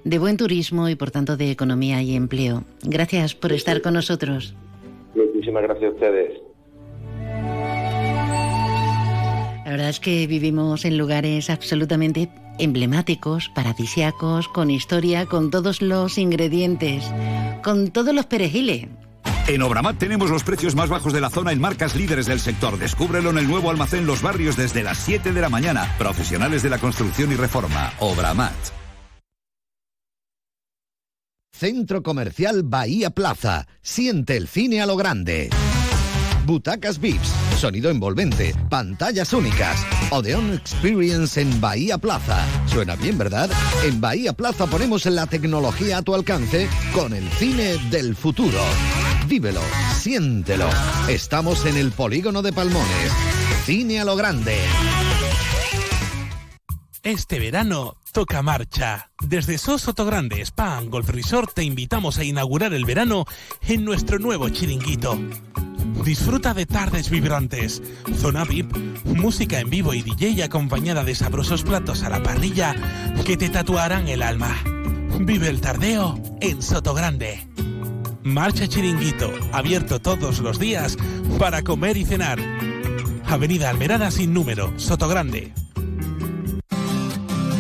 [0.04, 2.64] de buen turismo y por tanto de economía y empleo.
[2.82, 4.56] Gracias por estar con nosotros.
[5.14, 6.42] Muchísimas gracias a ustedes.
[9.66, 16.18] La verdad es que vivimos en lugares absolutamente emblemáticos, paradisiacos, con historia, con todos los
[16.18, 17.04] ingredientes,
[17.64, 18.88] con todos los perejiles.
[19.50, 22.78] En Obramat tenemos los precios más bajos de la zona en marcas líderes del sector.
[22.78, 25.92] Descúbrelo en el nuevo almacén Los Barrios desde las 7 de la mañana.
[25.98, 27.92] Profesionales de la construcción y reforma.
[27.98, 28.54] Obramat.
[31.52, 33.66] Centro Comercial Bahía Plaza.
[33.82, 35.50] Siente el cine a lo grande.
[36.46, 39.84] Butacas VIPs, sonido envolvente, pantallas únicas.
[40.12, 42.46] Odeon Experience en Bahía Plaza.
[42.68, 43.50] Suena bien, ¿verdad?
[43.84, 48.62] En Bahía Plaza ponemos la tecnología a tu alcance con el cine del futuro.
[49.30, 49.62] Vívelo,
[49.96, 50.68] siéntelo.
[51.08, 53.12] Estamos en el polígono de Palmones.
[53.64, 54.58] Cine a lo grande.
[57.04, 59.12] Este verano toca marcha.
[59.22, 63.26] Desde SOS Sotogrande Spa Golf Resort te invitamos a inaugurar el verano
[63.68, 65.20] en nuestro nuevo chiringuito.
[66.04, 67.84] Disfruta de tardes vibrantes,
[68.18, 68.76] zona VIP,
[69.06, 72.76] música en vivo y DJ acompañada de sabrosos platos a la parrilla
[73.24, 74.58] que te tatuarán el alma.
[75.20, 77.48] Vive el tardeo en Sotogrande.
[78.30, 80.98] Marcha Chiringuito, abierto todos los días
[81.40, 82.40] para comer y cenar.
[83.26, 85.52] Avenida Almerada sin número, Sotogrande.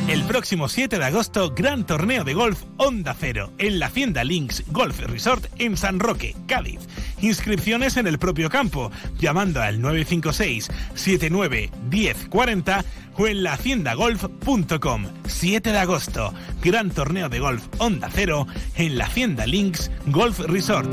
[0.10, 4.64] El próximo 7 de agosto, gran torneo de golf Onda Cero en la Hacienda Links
[4.72, 6.80] Golf Resort en San Roque, Cádiz.
[7.22, 8.90] Inscripciones en el propio campo,
[9.20, 12.84] llamando al 956 79 1040
[13.18, 15.06] o en lahaciendagolf.com.
[15.28, 16.34] 7 de agosto,
[16.64, 18.48] gran torneo de golf Onda Cero
[18.78, 20.92] en la Hacienda Links Golf Resort.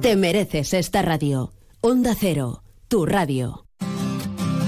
[0.00, 1.52] Te mereces esta radio.
[1.82, 3.63] Onda Cero, tu radio.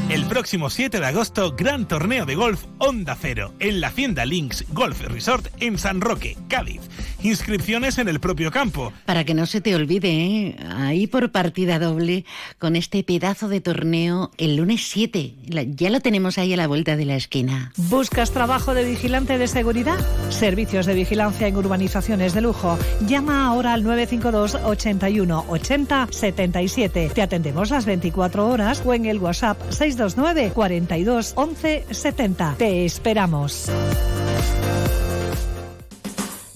[0.09, 4.65] El próximo 7 de agosto, gran torneo de golf Onda Cero en la Hacienda Links
[4.73, 6.81] Golf Resort en San Roque, Cádiz.
[7.25, 8.93] Inscripciones en el propio campo.
[9.05, 10.57] Para que no se te olvide, ¿eh?
[10.77, 12.25] ahí por partida doble,
[12.61, 15.35] con este pedazo de torneo el lunes 7.
[15.49, 17.73] La- ya lo tenemos ahí a la vuelta de la esquina.
[17.77, 19.99] ¿Buscas trabajo de vigilante de seguridad?
[20.31, 22.79] Servicios de vigilancia en urbanizaciones de lujo.
[23.09, 27.11] Llama ahora al 952 81 80 77.
[27.13, 29.59] Te atendemos las 24 horas o en el WhatsApp
[29.97, 32.55] 629 42 11 70.
[32.59, 33.71] Te esperamos.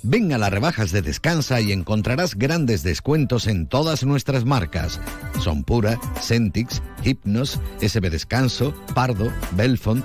[0.03, 5.01] Ven a las rebajas de Descansa y encontrarás grandes descuentos en todas nuestras marcas.
[5.38, 10.05] Son Pura, Centix, Hypnos, SB Descanso, Pardo, Belfont.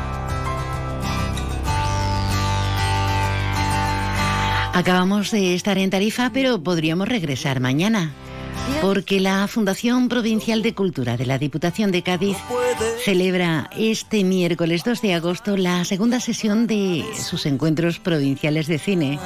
[4.73, 8.13] Acabamos de estar en Tarifa, pero podríamos regresar mañana.
[8.81, 12.37] Porque la Fundación Provincial de Cultura de la Diputación de Cádiz
[13.03, 19.19] celebra este miércoles 2 de agosto la segunda sesión de sus encuentros provinciales de cine.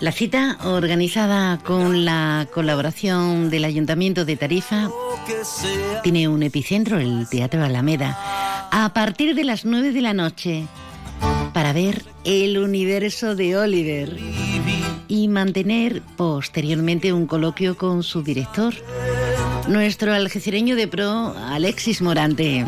[0.00, 4.90] La cita, organizada con la colaboración del Ayuntamiento de Tarifa,
[6.02, 8.18] tiene un epicentro, el Teatro Alameda,
[8.70, 10.66] a partir de las 9 de la noche,
[11.52, 14.16] para ver el universo de Oliver
[15.08, 18.74] y mantener posteriormente un coloquio con su director,
[19.68, 22.66] nuestro algecireño de pro, Alexis Morante.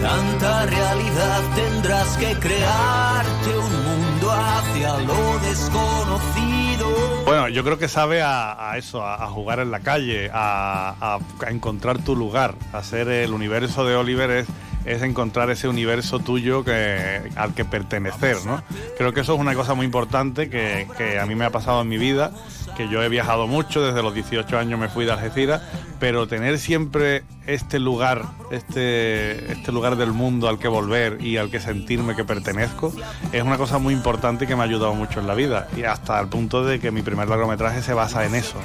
[0.00, 7.24] Tanta realidad tendrás que crearte un mundo hacia lo desconocido.
[7.24, 10.94] Bueno, yo creo que sabe a, a eso, a, a jugar en la calle, a,
[11.00, 14.46] a- a encontrar tu lugar, a ser el universo de Oliver es,
[14.84, 18.62] es encontrar ese universo tuyo que, al que pertenecer, ¿no?
[18.98, 21.82] Creo que eso es una cosa muy importante que, que a mí me ha pasado
[21.82, 22.32] en mi vida
[22.74, 25.62] que yo he viajado mucho, desde los 18 años me fui de Algeciras,
[26.00, 31.50] pero tener siempre este lugar, este, este lugar del mundo al que volver y al
[31.50, 32.92] que sentirme que pertenezco,
[33.32, 35.68] es una cosa muy importante que me ha ayudado mucho en la vida.
[35.76, 38.58] Y hasta el punto de que mi primer largometraje se basa en eso.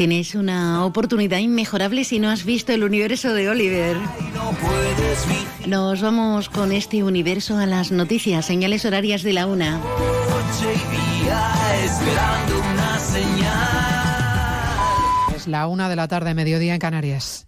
[0.00, 3.98] Tienes una oportunidad inmejorable si no has visto el universo de Oliver.
[5.66, 9.78] Nos vamos con este universo a las noticias, señales horarias de la una.
[15.36, 17.46] Es la una de la tarde, mediodía en Canarias.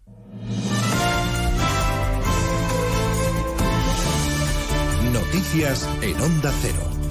[5.11, 7.02] Noticias en Onda Cero.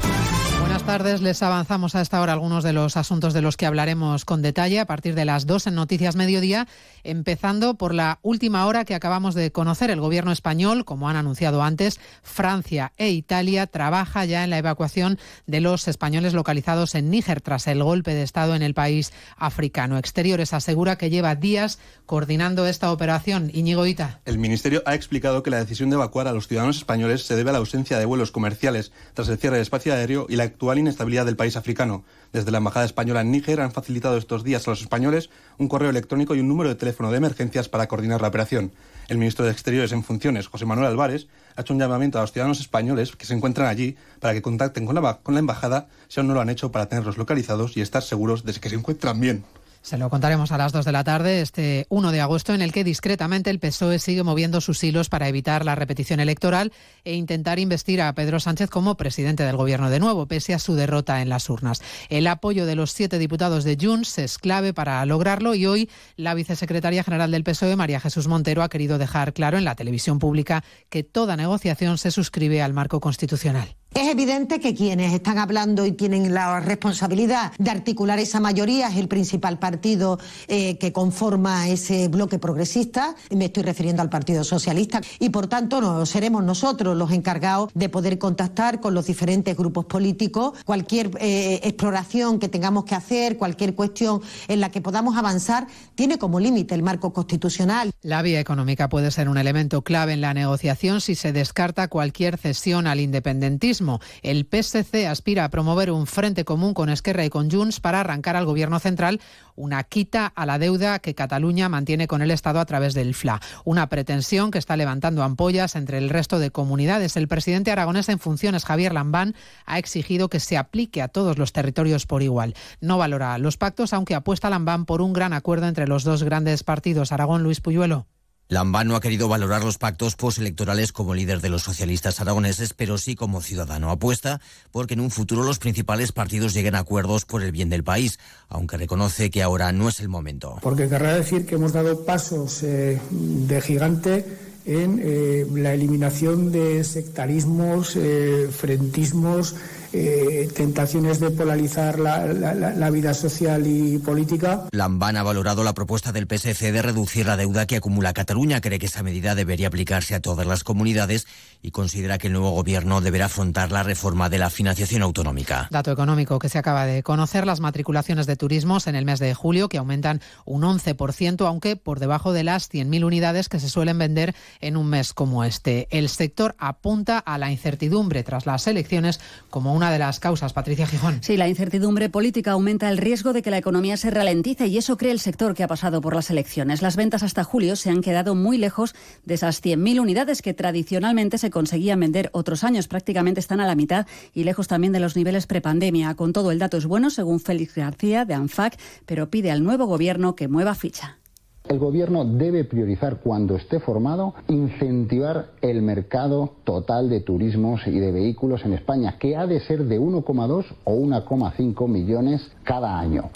[0.82, 4.26] Buenas tardes, les avanzamos a esta hora algunos de los asuntos de los que hablaremos
[4.26, 6.68] con detalle a partir de las dos en Noticias Mediodía,
[7.04, 9.92] empezando por la última hora que acabamos de conocer.
[9.92, 15.20] El gobierno español, como han anunciado antes, Francia e Italia trabaja ya en la evacuación
[15.46, 20.00] de los españoles localizados en Níger tras el golpe de Estado en el país africano.
[20.00, 21.78] Exteriores asegura que lleva días
[22.08, 23.52] coordinando esta operación.
[23.54, 24.22] Íñigo Ita.
[24.26, 27.52] El Ministerio ha explicado que la decisión de evacuar a los ciudadanos españoles se debe
[27.52, 30.71] a la ausencia de vuelos comerciales tras el cierre del espacio aéreo y la actual
[30.80, 32.04] inestabilidad del país africano.
[32.32, 35.90] Desde la Embajada Española en Níger han facilitado estos días a los españoles un correo
[35.90, 38.72] electrónico y un número de teléfono de emergencias para coordinar la operación.
[39.08, 42.32] El ministro de Exteriores en funciones, José Manuel Álvarez, ha hecho un llamamiento a los
[42.32, 46.20] ciudadanos españoles que se encuentran allí para que contacten con la, con la embajada si
[46.20, 49.20] aún no lo han hecho para tenerlos localizados y estar seguros de que se encuentran
[49.20, 49.44] bien.
[49.82, 52.72] Se lo contaremos a las 2 de la tarde, este 1 de agosto, en el
[52.72, 56.72] que discretamente el PSOE sigue moviendo sus hilos para evitar la repetición electoral
[57.04, 60.76] e intentar investir a Pedro Sánchez como presidente del gobierno de nuevo, pese a su
[60.76, 61.82] derrota en las urnas.
[62.10, 66.36] El apoyo de los siete diputados de Junts es clave para lograrlo y hoy la
[66.36, 70.64] vicesecretaria general del PSOE, María Jesús Montero, ha querido dejar claro en la televisión pública
[70.90, 73.76] que toda negociación se suscribe al marco constitucional.
[73.94, 78.96] Es evidente que quienes están hablando y tienen la responsabilidad de articular esa mayoría es
[78.96, 80.18] el principal partido
[80.48, 83.16] eh, que conforma ese bloque progresista.
[83.32, 85.02] Me estoy refiriendo al Partido Socialista.
[85.20, 89.84] Y por tanto no, seremos nosotros los encargados de poder contactar con los diferentes grupos
[89.86, 90.54] políticos.
[90.64, 96.18] Cualquier eh, exploración que tengamos que hacer, cualquier cuestión en la que podamos avanzar, tiene
[96.18, 97.92] como límite el marco constitucional.
[98.04, 102.38] La vía económica puede ser un elemento clave en la negociación si se descarta cualquier
[102.38, 103.81] cesión al independentismo
[104.22, 108.36] el PSC aspira a promover un frente común con Esquerra y con Junts para arrancar
[108.36, 109.20] al gobierno central
[109.56, 113.42] una quita a la deuda que Cataluña mantiene con el Estado a través del FLA.
[113.66, 117.18] Una pretensión que está levantando ampollas entre el resto de comunidades.
[117.18, 121.54] El presidente aragonés en funciones, Javier Lambán, ha exigido que se aplique a todos los
[121.54, 122.56] territorios por igual.
[122.80, 126.64] No valora los pactos, aunque apuesta Lambán por un gran acuerdo entre los dos grandes
[126.64, 127.12] partidos.
[127.12, 128.08] Aragón, Luis Puyuelo.
[128.52, 132.98] Lambán no ha querido valorar los pactos postelectorales como líder de los socialistas aragoneses, pero
[132.98, 133.90] sí como ciudadano.
[133.90, 134.42] Apuesta
[134.72, 138.20] porque en un futuro los principales partidos lleguen a acuerdos por el bien del país,
[138.50, 140.58] aunque reconoce que ahora no es el momento.
[140.62, 144.26] Porque querrá decir que hemos dado pasos eh, de gigante
[144.66, 149.56] en eh, la eliminación de sectarismos, eh, frentismos,
[149.94, 154.68] eh, tentaciones de polarizar la, la, la, vida social y política.
[154.72, 158.62] Lambán ha valorado la propuesta del PSC de reducir la deuda que acumula Cataluña.
[158.62, 161.28] Cree que esa medida debería aplicarse a todas las comunidades
[161.62, 165.68] y considera que el nuevo gobierno deberá afrontar la reforma de la financiación autonómica.
[165.72, 169.34] Dato económico que se acaba de conocer, las matriculaciones de turismos en el mes de
[169.34, 173.98] julio que aumentan un 11%, aunque por debajo de las 100.000 unidades que se suelen
[173.98, 175.88] vender en un mes como este.
[175.92, 179.20] El sector apunta a la incertidumbre tras las elecciones
[179.50, 180.54] como una de las causas.
[180.54, 181.24] Patricia Gijón.
[181.24, 184.96] Sí, la incertidumbre política aumenta el riesgo de que la economía se ralentice y eso
[184.96, 186.84] cree el sector que ha pasado por las elecciones.
[186.84, 188.94] Las ventas hasta julio se han quedado muy lejos
[189.26, 192.88] de esas 100.000 unidades que tradicionalmente se conseguían vender otros años.
[192.88, 194.06] Prácticamente están a la mitad
[194.36, 196.14] y lejos también de los niveles prepandemia.
[196.14, 198.78] Con todo, el dato es bueno, según Félix García de ANFAC,
[199.08, 201.21] pero pide al nuevo gobierno que mueva ficha.
[201.68, 208.12] El gobierno debe priorizar, cuando esté formado, incentivar el mercado total de turismos y de
[208.12, 213.30] vehículos en España, que ha de ser de 1,2 o 1,5 millones cada año.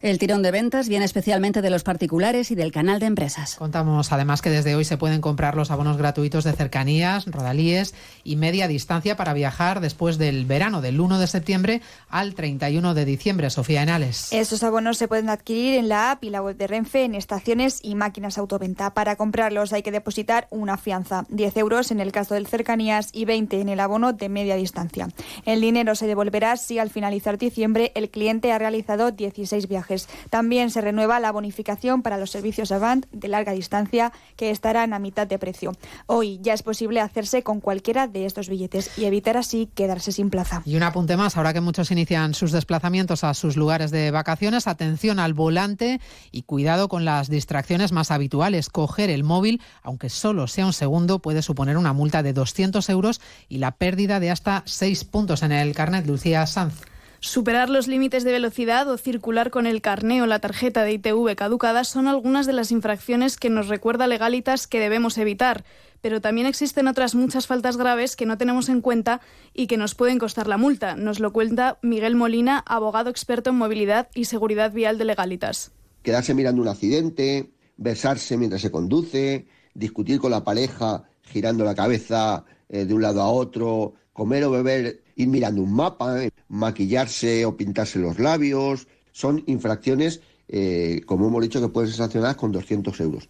[0.00, 3.56] El tirón de ventas viene especialmente de los particulares y del canal de empresas.
[3.56, 8.36] Contamos además que desde hoy se pueden comprar los abonos gratuitos de cercanías, rodalíes y
[8.36, 13.50] media distancia para viajar después del verano, del 1 de septiembre al 31 de diciembre.
[13.50, 14.32] Sofía Enales.
[14.32, 17.80] Estos abonos se pueden adquirir en la app y la web de Renfe, en estaciones
[17.82, 18.94] y máquinas autoventa.
[18.94, 23.24] Para comprarlos hay que depositar una fianza, 10 euros en el caso del cercanías y
[23.24, 25.08] 20 en el abono de media distancia.
[25.44, 29.87] El dinero se devolverá si al finalizar diciembre el cliente ha realizado 16 viajes
[30.30, 34.98] También se renueva la bonificación para los servicios Avant de larga distancia, que estarán a
[34.98, 35.72] mitad de precio.
[36.06, 40.30] Hoy ya es posible hacerse con cualquiera de estos billetes y evitar así quedarse sin
[40.30, 40.62] plaza.
[40.64, 44.66] Y un apunte más, ahora que muchos inician sus desplazamientos a sus lugares de vacaciones,
[44.66, 48.68] atención al volante y cuidado con las distracciones más habituales.
[48.68, 53.20] Coger el móvil, aunque solo sea un segundo, puede suponer una multa de 200 euros
[53.48, 56.06] y la pérdida de hasta 6 puntos en el carnet.
[56.06, 56.74] Lucía Sanz.
[57.20, 61.34] Superar los límites de velocidad o circular con el carné o la tarjeta de ITV
[61.34, 65.64] caducada son algunas de las infracciones que nos recuerda Legalitas que debemos evitar.
[66.00, 69.20] Pero también existen otras muchas faltas graves que no tenemos en cuenta
[69.52, 70.94] y que nos pueden costar la multa.
[70.94, 75.72] Nos lo cuenta Miguel Molina, abogado experto en movilidad y seguridad vial de Legalitas.
[76.02, 82.44] Quedarse mirando un accidente, besarse mientras se conduce, discutir con la pareja girando la cabeza
[82.68, 87.44] eh, de un lado a otro, comer o beber, ir mirando un mapa, eh, maquillarse
[87.44, 92.52] o pintarse los labios, son infracciones, eh, como hemos dicho, que pueden ser sancionadas con
[92.52, 93.28] 200 euros.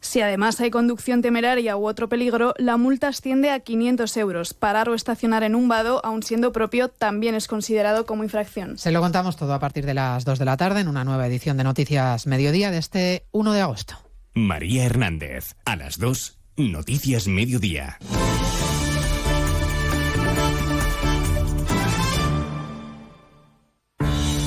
[0.00, 4.54] Si además hay conducción temeraria u otro peligro, la multa asciende a 500 euros.
[4.54, 8.78] Parar o estacionar en un vado, aun siendo propio, también es considerado como infracción.
[8.78, 11.26] Se lo contamos todo a partir de las 2 de la tarde en una nueva
[11.26, 13.94] edición de Noticias Mediodía de este 1 de agosto.
[14.32, 17.98] María Hernández, a las 2, Noticias Mediodía.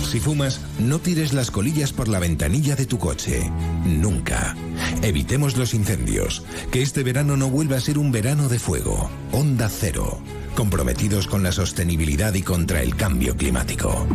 [0.10, 3.52] Si fumas, no tires las colillas por la ventanilla de tu coche.
[3.86, 4.56] Nunca.
[5.04, 6.44] Evitemos los incendios.
[6.72, 9.08] Que este verano no vuelva a ser un verano de fuego.
[9.32, 10.20] Onda Cero.
[10.56, 14.08] Comprometidos con la sostenibilidad y contra el cambio climático.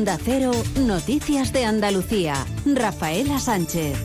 [0.00, 0.52] Onda Cero,
[0.86, 2.46] Noticias de Andalucía.
[2.64, 3.98] Rafaela Sánchez.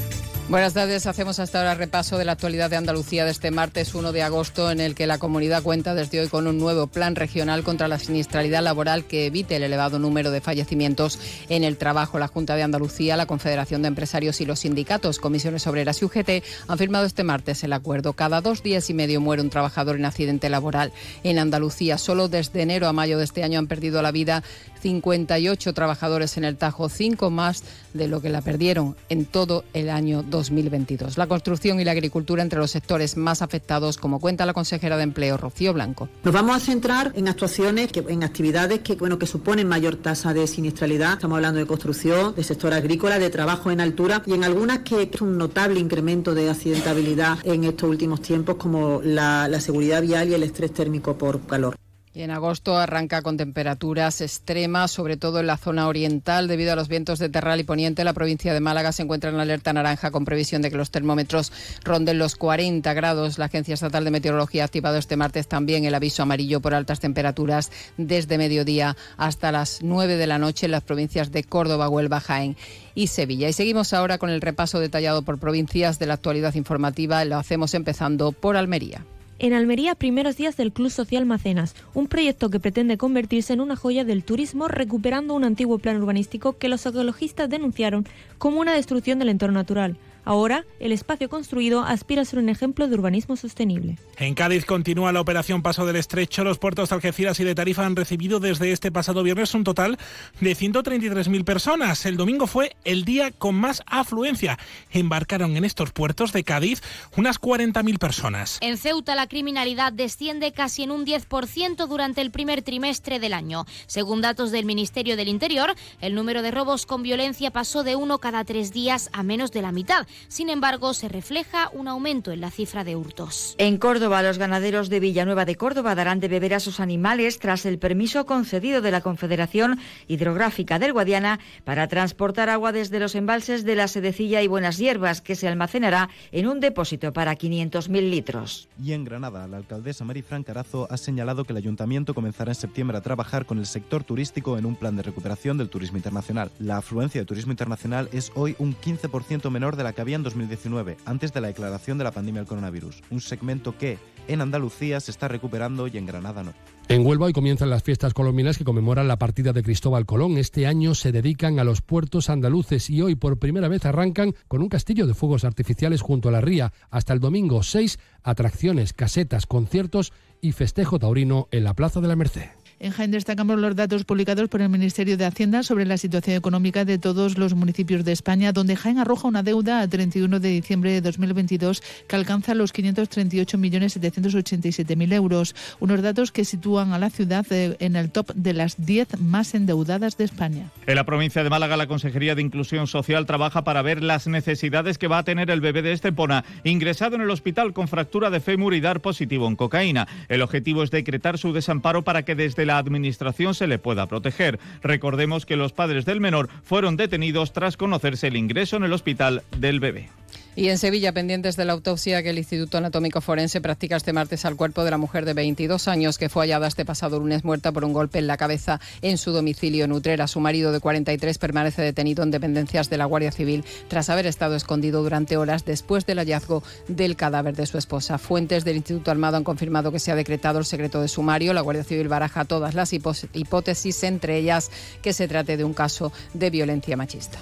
[0.48, 1.08] Buenas tardes.
[1.08, 4.70] Hacemos hasta ahora repaso de la actualidad de Andalucía de este martes 1 de agosto,
[4.70, 7.98] en el que la comunidad cuenta desde hoy con un nuevo plan regional contra la
[7.98, 11.18] siniestralidad laboral que evite el elevado número de fallecimientos
[11.50, 12.20] en el trabajo.
[12.20, 16.44] La Junta de Andalucía, la Confederación de Empresarios y los sindicatos, comisiones obreras y UGT
[16.68, 18.14] han firmado este martes el acuerdo.
[18.14, 20.94] Cada dos días y medio muere un trabajador en accidente laboral
[21.24, 21.98] en Andalucía.
[21.98, 24.44] Solo desde enero a mayo de este año han perdido la vida
[24.86, 27.64] 58 trabajadores en el Tajo, cinco más
[27.96, 31.18] de lo que la perdieron en todo el año 2022.
[31.18, 35.02] La construcción y la agricultura entre los sectores más afectados, como cuenta la consejera de
[35.02, 36.08] Empleo, Rocío Blanco.
[36.24, 40.46] Nos vamos a centrar en actuaciones, en actividades que, bueno, que suponen mayor tasa de
[40.46, 41.14] siniestralidad.
[41.14, 45.10] Estamos hablando de construcción, de sector agrícola, de trabajo en altura y en algunas que
[45.12, 50.36] es un notable incremento de accidentabilidad en estos últimos tiempos, como la seguridad vial y
[50.36, 51.76] el estrés térmico por calor.
[52.16, 56.78] Y en agosto arranca con temperaturas extremas, sobre todo en la zona oriental, debido a
[56.78, 58.06] los vientos de terral y poniente.
[58.06, 61.52] La provincia de Málaga se encuentra en alerta naranja con previsión de que los termómetros
[61.84, 63.38] ronden los 40 grados.
[63.38, 67.02] La Agencia Estatal de Meteorología ha activado este martes también el aviso amarillo por altas
[67.02, 72.22] temperaturas desde mediodía hasta las 9 de la noche en las provincias de Córdoba, Huelva,
[72.22, 72.56] Jaén
[72.96, 73.50] y Sevilla.
[73.50, 77.26] Y seguimos ahora con el repaso detallado por provincias de la actualidad informativa.
[77.26, 79.04] Lo hacemos empezando por Almería.
[79.38, 83.76] En Almería, primeros días del Club Social Macenas, un proyecto que pretende convertirse en una
[83.76, 88.08] joya del turismo recuperando un antiguo plan urbanístico que los ecologistas denunciaron
[88.38, 89.98] como una destrucción del entorno natural.
[90.26, 93.98] Ahora, el espacio construido aspira a ser un ejemplo de urbanismo sostenible.
[94.18, 96.44] En Cádiz continúa la operación Paso del Estrecho.
[96.44, 99.98] Los puertos de Algeciras y de Tarifa han recibido desde este pasado viernes un total
[100.40, 102.06] de 133.000 personas.
[102.06, 104.58] El domingo fue el día con más afluencia.
[104.92, 106.82] Embarcaron en estos puertos de Cádiz
[107.16, 108.58] unas 40.000 personas.
[108.62, 113.66] En Ceuta la criminalidad desciende casi en un 10% durante el primer trimestre del año.
[113.86, 118.18] Según datos del Ministerio del Interior, el número de robos con violencia pasó de uno
[118.18, 120.08] cada tres días a menos de la mitad.
[120.28, 123.56] Sin embargo, se refleja un aumento en la cifra de hurtos.
[123.58, 127.66] En Córdoba, los ganaderos de Villanueva de Córdoba darán de beber a sus animales tras
[127.66, 133.64] el permiso concedido de la Confederación Hidrográfica del Guadiana para transportar agua desde los embalses
[133.64, 138.68] de la Sedecilla y Buenas Hierbas, que se almacenará en un depósito para 500.000 litros.
[138.82, 142.98] Y en Granada, la alcaldesa Marifran Carazo ha señalado que el ayuntamiento comenzará en septiembre
[142.98, 146.52] a trabajar con el sector turístico en un plan de recuperación del turismo internacional.
[146.60, 150.24] La afluencia de turismo internacional es hoy un 15% menor de la que había en
[150.24, 153.98] 2019, antes de la declaración de la pandemia del coronavirus, un segmento que
[154.28, 156.54] en Andalucía se está recuperando y en Granada no.
[156.88, 160.38] En Huelva hoy comienzan las fiestas colombinas que conmemoran la partida de Cristóbal Colón.
[160.38, 164.62] Este año se dedican a los puertos andaluces y hoy por primera vez arrancan con
[164.62, 166.72] un castillo de fuegos artificiales junto a la ría.
[166.92, 172.16] Hasta el domingo 6, atracciones, casetas, conciertos y festejo taurino en la Plaza de la
[172.16, 172.65] Merced.
[172.78, 176.84] En Jaén destacamos los datos publicados por el Ministerio de Hacienda sobre la situación económica
[176.84, 180.92] de todos los municipios de España, donde Jaén arroja una deuda a 31 de diciembre
[180.92, 187.78] de 2022 que alcanza los 538.787.000 euros, unos datos que sitúan a la ciudad eh,
[187.80, 190.70] en el top de las 10 más endeudadas de España.
[190.86, 194.98] En la provincia de Málaga, la Consejería de Inclusión Social trabaja para ver las necesidades
[194.98, 198.42] que va a tener el bebé de Estepona, ingresado en el hospital con fractura de
[198.42, 200.10] fémur y dar positivo en cocaína.
[200.28, 204.60] El objetivo es decretar su desamparo para que desde la Administración se le pueda proteger.
[204.82, 209.44] Recordemos que los padres del menor fueron detenidos tras conocerse el ingreso en el hospital
[209.58, 210.10] del bebé.
[210.58, 214.46] Y en Sevilla, pendientes de la autopsia que el Instituto Anatómico Forense practica este martes
[214.46, 217.74] al cuerpo de la mujer de 22 años que fue hallada este pasado lunes muerta
[217.74, 220.28] por un golpe en la cabeza en su domicilio en Utrera.
[220.28, 224.56] Su marido de 43 permanece detenido en dependencias de la Guardia Civil tras haber estado
[224.56, 228.18] escondido durante horas después del hallazgo del cadáver de su esposa.
[228.18, 231.52] Fuentes del Instituto Armado han confirmado que se ha decretado el secreto de sumario.
[231.52, 236.14] La Guardia Civil baraja todas las hipótesis, entre ellas que se trate de un caso
[236.34, 237.40] de violencia machista.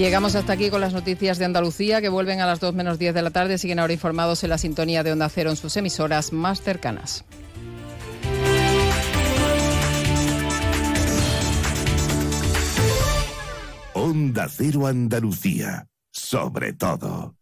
[0.00, 3.12] Llegamos hasta aquí con las noticias de Andalucía que vuelven a las 2 menos 10
[3.12, 3.58] de la tarde.
[3.58, 7.26] Siguen ahora informados en la sintonía de Onda Cero en sus emisoras más cercanas.
[13.92, 17.34] Onda Cero Andalucía, sobre todo.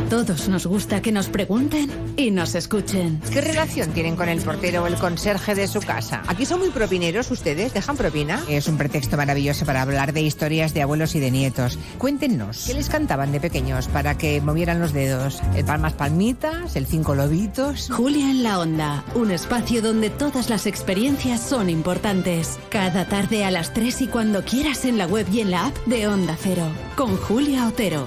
[0.00, 3.20] A todos nos gusta que nos pregunten y nos escuchen.
[3.32, 6.22] ¿Qué relación tienen con el portero o el conserje de su casa?
[6.28, 8.40] Aquí son muy propineros ustedes, ¿dejan propina?
[8.48, 11.76] Es un pretexto maravilloso para hablar de historias de abuelos y de nietos.
[11.98, 15.42] Cuéntenos, ¿qué les cantaban de pequeños para que movieran los dedos?
[15.56, 16.76] ¿El palmas palmitas?
[16.76, 17.90] ¿El cinco lobitos?
[17.90, 22.60] Julia en la onda, un espacio donde todas las experiencias son importantes.
[22.70, 25.76] Cada tarde a las 3 y cuando quieras en la web y en la app
[25.86, 28.06] de Onda Cero, con Julia Otero.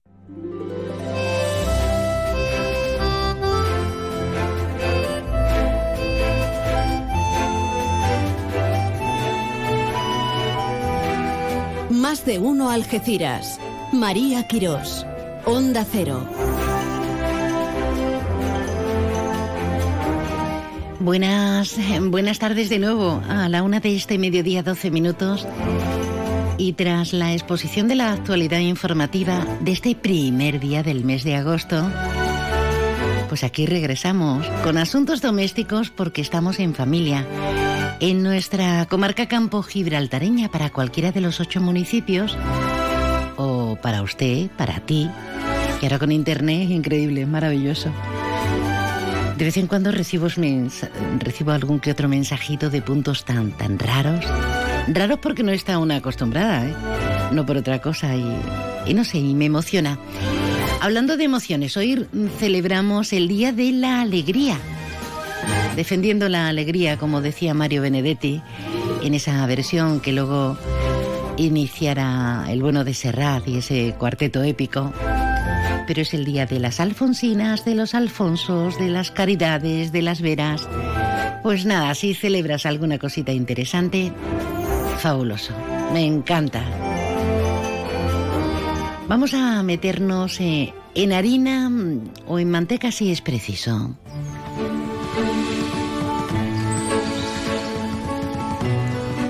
[12.11, 13.57] Más de uno Algeciras.
[13.93, 15.05] María Quirós.
[15.45, 16.27] Onda Cero.
[20.99, 23.21] Buenas, buenas tardes de nuevo.
[23.29, 25.47] A la una de este mediodía, 12 minutos.
[26.57, 31.37] Y tras la exposición de la actualidad informativa de este primer día del mes de
[31.37, 31.89] agosto,
[33.31, 37.25] pues aquí regresamos con asuntos domésticos porque estamos en familia.
[38.01, 42.37] En nuestra comarca campo gibraltareña para cualquiera de los ocho municipios,
[43.37, 45.09] o para usted, para ti,
[45.79, 47.89] que ahora con internet es increíble, maravilloso.
[49.37, 50.27] De vez en cuando recibo,
[51.17, 54.25] recibo algún que otro mensajito de puntos tan, tan raros.
[54.89, 56.75] Raros porque no está una acostumbrada, ¿eh?
[57.31, 58.25] no por otra cosa, y,
[58.87, 59.97] y no sé, y me emociona.
[60.81, 62.07] Hablando de emociones, hoy
[62.39, 64.57] celebramos el Día de la Alegría.
[65.75, 68.41] Defendiendo la alegría, como decía Mario Benedetti,
[69.03, 70.57] en esa versión que luego
[71.37, 74.91] iniciara el bueno de Serrat y ese cuarteto épico.
[75.85, 80.19] Pero es el día de las Alfonsinas, de los Alfonsos, de las Caridades, de las
[80.19, 80.67] Veras.
[81.43, 84.11] Pues nada, si celebras alguna cosita interesante,
[84.97, 85.53] fabuloso.
[85.93, 86.63] Me encanta.
[89.11, 93.93] Vamos a meternos eh, en harina mm, o en manteca si es preciso.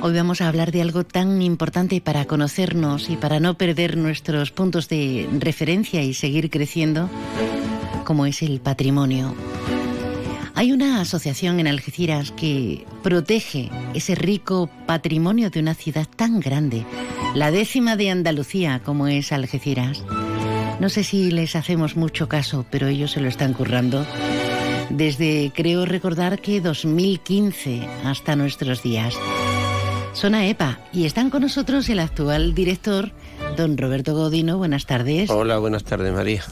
[0.03, 4.51] Hoy vamos a hablar de algo tan importante para conocernos y para no perder nuestros
[4.51, 7.09] puntos de referencia y seguir creciendo,
[8.05, 9.33] como es el patrimonio.
[10.61, 16.85] Hay una asociación en Algeciras que protege ese rico patrimonio de una ciudad tan grande,
[17.33, 20.03] la décima de Andalucía como es Algeciras.
[20.79, 24.05] No sé si les hacemos mucho caso, pero ellos se lo están currando
[24.91, 29.15] desde, creo recordar que 2015 hasta nuestros días.
[30.13, 33.13] Son AEPA y están con nosotros el actual director,
[33.57, 34.59] don Roberto Godino.
[34.59, 35.27] Buenas tardes.
[35.31, 36.43] Hola, buenas tardes, María.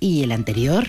[0.00, 0.86] Y el anterior,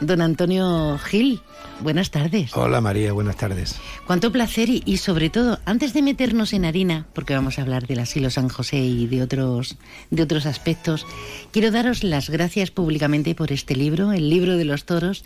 [0.00, 1.40] don Antonio Gil.
[1.80, 2.56] Buenas tardes.
[2.56, 3.76] Hola María, buenas tardes.
[4.06, 7.86] Cuánto placer y, y, sobre todo, antes de meternos en harina, porque vamos a hablar
[7.86, 9.76] del asilo San José y de otros,
[10.10, 11.06] de otros aspectos,
[11.52, 15.24] quiero daros las gracias públicamente por este libro, el libro de los toros,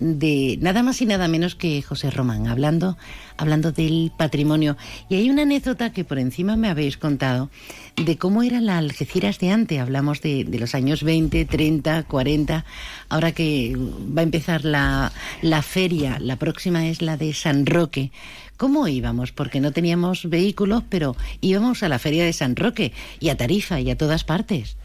[0.00, 2.96] de nada más y nada menos que José Román, hablando,
[3.36, 4.76] hablando del patrimonio.
[5.08, 7.50] Y hay una anécdota que por encima me habéis contado
[7.96, 9.80] de cómo era la Algeciras de antes.
[9.80, 12.64] Hablamos de, de los años 20, 30, 40.
[13.08, 18.12] Ahora que va a empezar la, la feria, la próxima es la de San Roque.
[18.56, 19.32] ¿Cómo íbamos?
[19.32, 23.80] Porque no teníamos vehículos, pero íbamos a la feria de San Roque y a Tarifa
[23.80, 24.76] y a todas partes.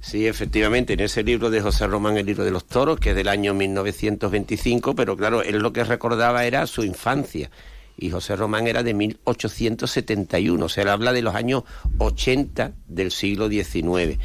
[0.00, 3.16] Sí, efectivamente, en ese libro de José Román, el libro de los toros, que es
[3.16, 7.50] del año 1925, pero claro, él lo que recordaba era su infancia.
[7.96, 11.62] Y José Román era de 1871, o sea, él habla de los años
[11.98, 14.18] 80 del siglo XIX.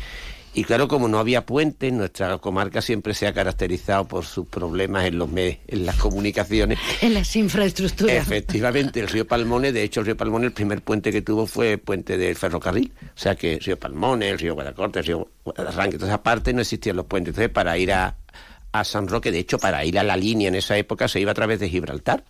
[0.54, 5.06] Y claro, como no había puentes, nuestra comarca siempre se ha caracterizado por sus problemas
[5.06, 6.80] en los en las comunicaciones.
[7.02, 8.16] En las infraestructuras.
[8.16, 11.74] Efectivamente, el río Palmones, de hecho el río Palmones, el primer puente que tuvo fue
[11.74, 12.92] el puente del ferrocarril.
[13.02, 16.52] O sea que el río Palmones, el río Guadacorte, el río Guadarranque, toda esa parte
[16.52, 17.32] no existían los puentes.
[17.32, 18.18] Entonces, para ir a,
[18.72, 21.32] a San Roque, de hecho, para ir a la línea en esa época se iba
[21.32, 22.24] a través de Gibraltar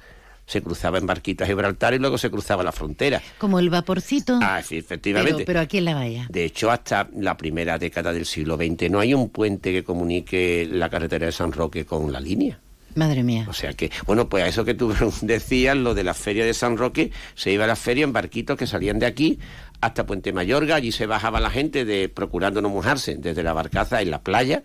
[0.50, 3.22] se cruzaba en barquitas Gibraltar y luego se cruzaba la frontera.
[3.38, 4.40] Como el vaporcito.
[4.42, 5.36] Ah, sí, efectivamente.
[5.36, 6.26] Pero, pero, aquí en la bahía.
[6.28, 10.68] De hecho, hasta la primera década del siglo XX no hay un puente que comunique
[10.70, 12.60] la carretera de San Roque con la línea.
[12.96, 13.46] Madre mía.
[13.48, 14.92] O sea que, bueno, pues a eso que tú
[15.22, 18.58] decías, lo de la feria de San Roque, se iba a la feria en barquitos
[18.58, 19.38] que salían de aquí
[19.82, 24.02] hasta Puente Mayorga, allí se bajaba la gente de procurando no mojarse desde la barcaza
[24.02, 24.64] en la playa,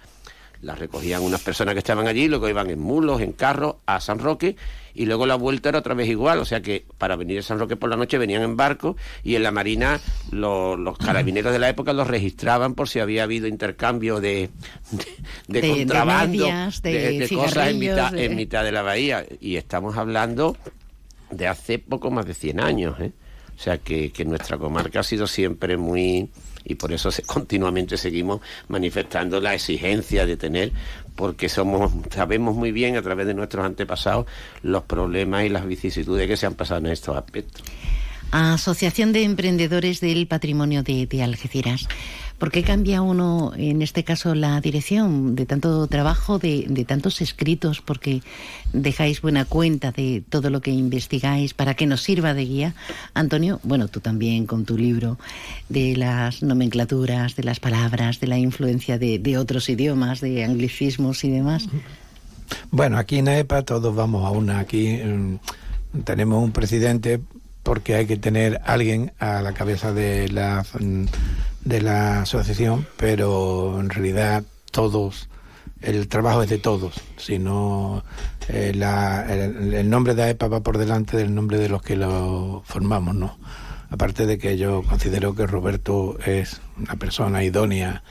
[0.65, 4.19] la recogían unas personas que estaban allí, luego iban en mulos, en carros a San
[4.19, 4.57] Roque
[4.95, 7.59] y luego la vuelta era otra vez igual, o sea que para venir a San
[7.59, 10.01] Roque por la noche venían en barco y en la marina
[10.31, 14.51] los, los carabineros de la época los registraban por si había habido intercambio de,
[14.91, 15.05] de,
[15.49, 19.97] de, de contrabando, medias, de, cosas en mitad, en mitad de la bahía y estamos
[19.97, 20.57] hablando
[21.31, 23.13] de hace poco más de 100 años, ¿eh?
[23.57, 26.31] o sea que, que nuestra comarca ha sido siempre muy
[26.65, 30.73] y por eso continuamente seguimos manifestando la exigencia de tener,
[31.17, 34.27] porque somos, sabemos muy bien a través de nuestros antepasados
[34.63, 37.63] los problemas y las vicisitudes que se han pasado en estos aspectos.
[38.31, 41.87] Asociación de Emprendedores del Patrimonio de, de, Algeciras.
[42.39, 47.81] ¿Por qué cambia uno, en este caso, la dirección de tanto trabajo, de, tantos escritos?
[47.81, 48.23] Porque
[48.73, 52.75] dejáis buena cuenta de todo lo que investigáis para que nos sirva de guía.
[53.15, 55.17] Antonio, bueno, tú también con tu libro
[55.69, 61.31] de las nomenclaturas, de las palabras, de la influencia de, otros idiomas, de anglicismos y
[61.31, 61.69] demás.
[62.71, 64.59] Bueno, aquí en EPA todos vamos a una.
[64.59, 65.39] Aquí um,
[66.05, 67.21] tenemos un presidente
[67.63, 70.65] porque hay que tener alguien a la cabeza de la,
[71.65, 75.29] de la asociación, pero en realidad todos,
[75.81, 78.05] el trabajo es de todos, sino
[78.49, 82.63] eh, el, el, nombre de AEPA va por delante del nombre de los que lo
[82.67, 83.39] formamos, ¿no?
[83.91, 88.03] Aparte de que yo considero que Roberto es una persona idónea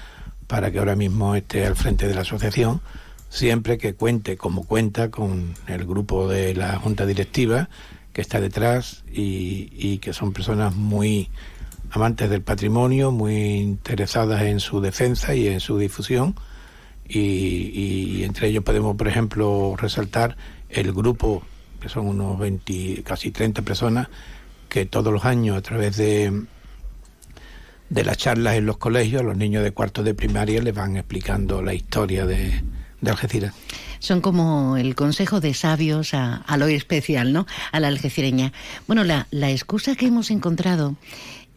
[0.47, 2.81] para que ahora mismo esté al frente de la asociación,
[3.29, 7.69] siempre que cuente como cuenta con el grupo de la junta directiva
[8.13, 11.29] que está detrás y, y, que son personas muy
[11.93, 16.35] amantes del patrimonio, muy interesadas en su defensa y en su difusión.
[17.07, 20.35] Y, entre ellos podemos, por ejemplo, resaltar
[20.69, 21.43] el grupo,
[21.79, 24.07] que son unos 20, casi 30 personas,
[24.69, 26.45] que todos los años a través de,
[27.89, 31.61] de las charlas en los colegios, los niños de cuarto de primaria les van explicando
[31.61, 32.63] la historia de,
[33.01, 33.53] de Algeciras
[34.03, 37.47] son como el consejo de sabios a, a lo especial, ¿no?
[37.71, 38.51] A la algecireña.
[38.85, 40.97] Bueno, la, la excusa que hemos encontrado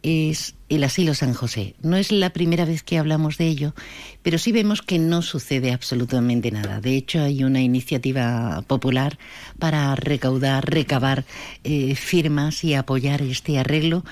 [0.03, 1.75] es el asilo San José.
[1.81, 3.73] No es la primera vez que hablamos de ello,
[4.21, 6.81] pero sí vemos que no sucede absolutamente nada.
[6.81, 9.17] De hecho, hay una iniciativa popular
[9.59, 11.25] para recaudar, recabar
[11.63, 14.03] eh, firmas y apoyar este arreglo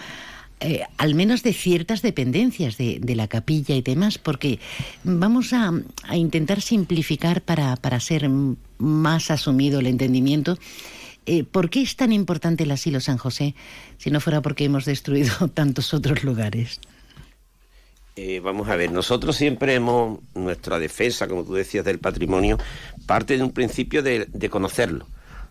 [0.61, 4.59] eh, al menos de ciertas dependencias de, de, la capilla y demás, porque
[5.03, 5.73] vamos a,
[6.03, 8.29] a intentar simplificar para, para, ser
[8.77, 10.57] más asumido el entendimiento.
[11.26, 13.55] Eh, ¿Por qué es tan importante el asilo San José
[13.97, 16.80] si no fuera porque hemos destruido tantos otros lugares?
[18.15, 22.57] Eh, vamos a ver, nosotros siempre hemos, nuestra defensa, como tú decías, del patrimonio,
[23.05, 25.05] parte de un principio de, de conocerlo.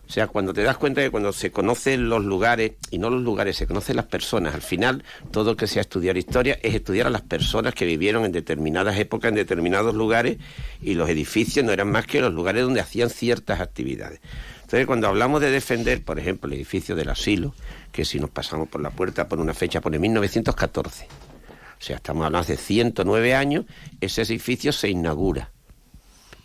[0.07, 3.23] O sea, cuando te das cuenta que cuando se conocen los lugares, y no los
[3.23, 7.07] lugares, se conocen las personas, al final todo lo que sea estudiar historia es estudiar
[7.07, 10.37] a las personas que vivieron en determinadas épocas, en determinados lugares,
[10.81, 14.21] y los edificios no eran más que los lugares donde hacían ciertas actividades.
[14.65, 17.53] Entonces, cuando hablamos de defender, por ejemplo, el edificio del asilo,
[17.91, 22.25] que si nos pasamos por la puerta por una fecha pone 1914, o sea, estamos
[22.25, 23.65] hablando de 109 años,
[24.01, 25.51] ese edificio se inaugura.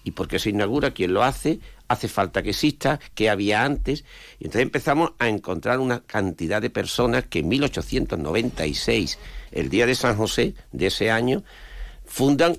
[0.05, 0.91] ¿Y por qué se inaugura?
[0.91, 1.61] ¿Quién lo hace?
[1.89, 4.05] Hace falta que exista, que había antes.
[4.39, 9.19] Y entonces empezamos a encontrar una cantidad de personas que en 1896,
[9.51, 11.43] el día de San José de ese año,
[12.05, 12.59] fundan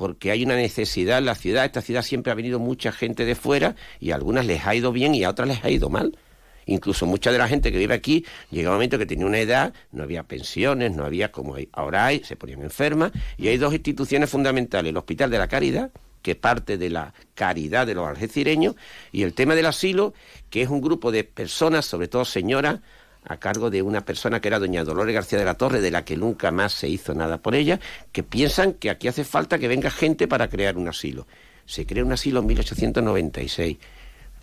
[0.00, 1.66] porque hay una necesidad en la ciudad.
[1.66, 4.92] Esta ciudad siempre ha venido mucha gente de fuera y a algunas les ha ido
[4.92, 6.16] bien y a otras les ha ido mal.
[6.64, 9.74] Incluso mucha de la gente que vive aquí llega un momento que tenía una edad,
[9.92, 14.30] no había pensiones, no había como ahora hay, se ponían enfermas y hay dos instituciones
[14.30, 15.90] fundamentales, el Hospital de la Caridad,
[16.22, 18.76] que parte de la caridad de los algecireños,
[19.12, 20.14] y el tema del asilo,
[20.48, 22.80] que es un grupo de personas, sobre todo señoras,
[23.24, 26.04] a cargo de una persona que era doña Dolores García de la Torre, de la
[26.04, 27.80] que nunca más se hizo nada por ella,
[28.12, 31.26] que piensan que aquí hace falta que venga gente para crear un asilo.
[31.66, 33.78] Se crea un asilo en 1896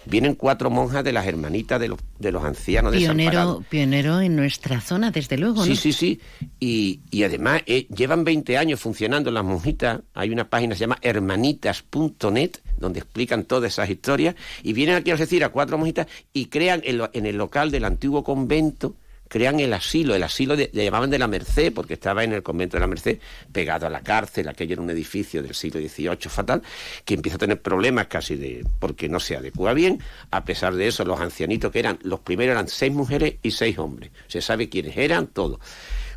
[0.09, 4.81] vienen cuatro monjas de las hermanitas de los, de los ancianos pionero, Pionero en nuestra
[4.81, 6.19] zona, desde luego, Sí, sí, sí.
[6.59, 10.01] Y, y además eh, llevan 20 años funcionando las monjitas.
[10.13, 14.35] Hay una página que se llama hermanitas.net donde explican todas esas historias.
[14.63, 18.23] Y vienen aquí a decir a cuatro monjitas y crean en el local del antiguo
[18.23, 18.95] convento
[19.27, 22.77] crean el asilo, el asilo le llamaban de la Merced, porque estaba en el convento
[22.77, 23.19] de la Merced,
[23.51, 26.61] pegado a la cárcel, aquello era un edificio del siglo XVIII fatal,
[27.05, 30.01] que empieza a tener problemas casi de porque no se adecua bien.
[30.31, 33.77] A pesar de eso, los ancianitos que eran, los primeros eran seis mujeres y seis
[33.77, 34.11] hombres.
[34.27, 35.59] Se sabe quiénes eran, todos.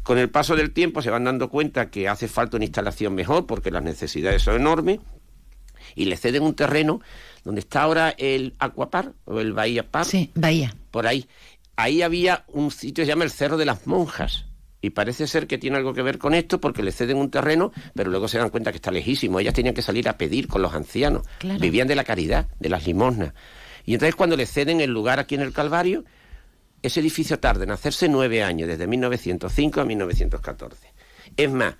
[0.03, 3.47] Con el paso del tiempo se van dando cuenta que hace falta una instalación mejor
[3.47, 4.99] porque las necesidades son enormes
[5.95, 7.01] y le ceden un terreno
[7.45, 10.05] donde está ahora el Aquapar o el Bahía Par.
[10.05, 10.75] Sí, Bahía.
[10.91, 11.27] Por ahí
[11.83, 14.47] ahí había un sitio que se llama el Cerro de las Monjas.
[14.83, 17.71] Y parece ser que tiene algo que ver con esto porque le ceden un terreno,
[17.95, 19.39] pero luego se dan cuenta que está lejísimo.
[19.39, 21.27] Ellas tenían que salir a pedir con los ancianos.
[21.61, 23.35] Vivían de la caridad, de las limosnas.
[23.85, 26.05] Y entonces cuando le ceden el lugar aquí en el Calvario,
[26.83, 30.93] ese edificio tarda en hacerse nueve años, desde 1905 a 1914.
[31.37, 31.77] Es más,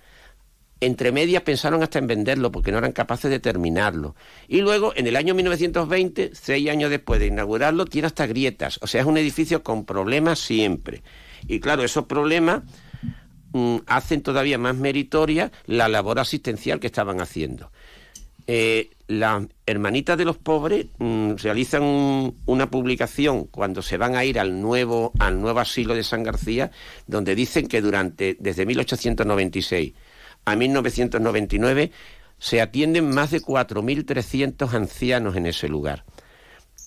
[0.81, 4.15] entre medias pensaron hasta en venderlo porque no eran capaces de terminarlo.
[4.47, 8.79] Y luego, en el año 1920, seis años después de inaugurarlo, tiene hasta grietas.
[8.81, 11.03] O sea, es un edificio con problemas siempre.
[11.47, 12.63] Y claro, esos problemas
[13.53, 17.71] mm, hacen todavía más meritoria la labor asistencial que estaban haciendo.
[18.47, 24.39] Eh, las hermanitas de los pobres mm, realizan una publicación cuando se van a ir
[24.39, 26.71] al nuevo, al nuevo asilo de San García,
[27.05, 29.93] donde dicen que durante, desde 1896
[30.45, 31.91] a 1999
[32.41, 36.05] se atienden más de 4.300 ancianos en ese lugar.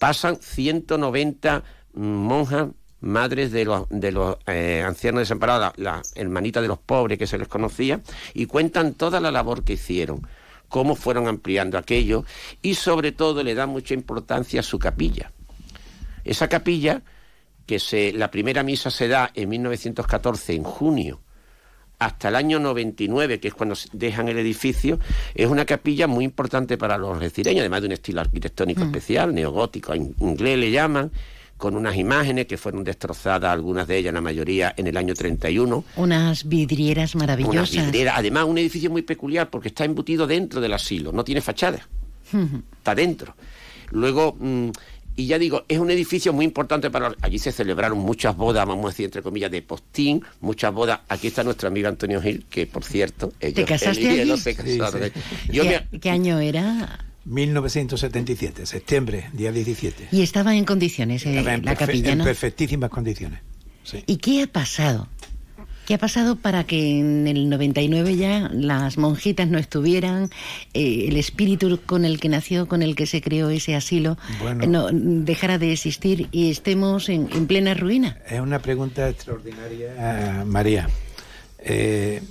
[0.01, 1.63] Pasan 190
[1.95, 2.69] monjas,
[3.01, 7.39] madres de los, de los eh, ancianos desamparados, la, hermanita de los pobres que se
[7.39, 8.01] les conocía,
[8.33, 10.27] y cuentan toda la labor que hicieron,
[10.69, 12.25] cómo fueron ampliando aquello,
[12.61, 15.31] y sobre todo le dan mucha importancia a su capilla.
[16.25, 17.03] Esa capilla,
[17.67, 21.21] que se, la primera misa se da en 1914, en junio,
[21.99, 24.99] hasta el año 99, que es cuando dejan el edificio,
[25.35, 28.87] es una capilla muy importante para los recireños, además de un estilo arquitectónico mm.
[28.87, 31.11] especial, neogótico, en inglés le llaman,
[31.57, 35.85] con unas imágenes que fueron destrozadas, algunas de ellas, la mayoría, en el año 31.
[35.97, 37.73] Unas vidrieras maravillosas.
[37.73, 41.41] Unas vidrieras, además un edificio muy peculiar porque está embutido dentro del asilo, no tiene
[41.41, 41.87] fachada,
[42.79, 43.35] está dentro.
[43.91, 44.71] Luego, mm,
[45.17, 47.15] y ya digo, es un edificio muy importante para...
[47.21, 51.01] Allí se celebraron muchas bodas, vamos a decir, entre comillas, de postín, muchas bodas.
[51.09, 53.33] Aquí está nuestro amigo Antonio Gil, que por cierto...
[53.41, 54.33] Ellos, ¿Te casaste allí?
[56.01, 57.05] ¿Qué, año era?
[57.27, 60.09] 1977, septiembre, día 17.
[60.11, 63.41] ¿Y estaba en condiciones eh, la capilla, En perfectísimas condiciones.
[64.07, 65.09] ¿Y qué ha pasado?
[65.87, 70.31] ¿Qué ha pasado para que en el 99 ya las monjitas no estuvieran,
[70.73, 74.17] eh, el espíritu con el que nació, con el que se creó ese asilo,
[74.67, 78.19] no dejara de existir y estemos en, plena ruina?
[78.27, 80.89] Es una pregunta extraordinaria, María.
[81.59, 82.23] Eh,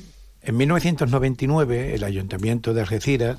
[0.42, 3.38] en 1999 el ayuntamiento de Algeciras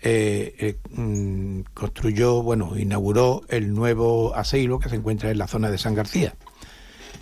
[0.00, 5.78] eh, mm, construyó, bueno, inauguró el nuevo asilo que se encuentra en la zona de
[5.78, 6.34] San García.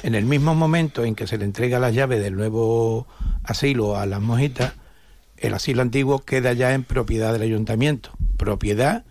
[0.03, 3.07] En el mismo momento en que se le entrega la llave del nuevo
[3.45, 4.73] asilo a las mojitas,
[5.37, 9.05] el asilo antiguo queda ya en propiedad del ayuntamiento, propiedad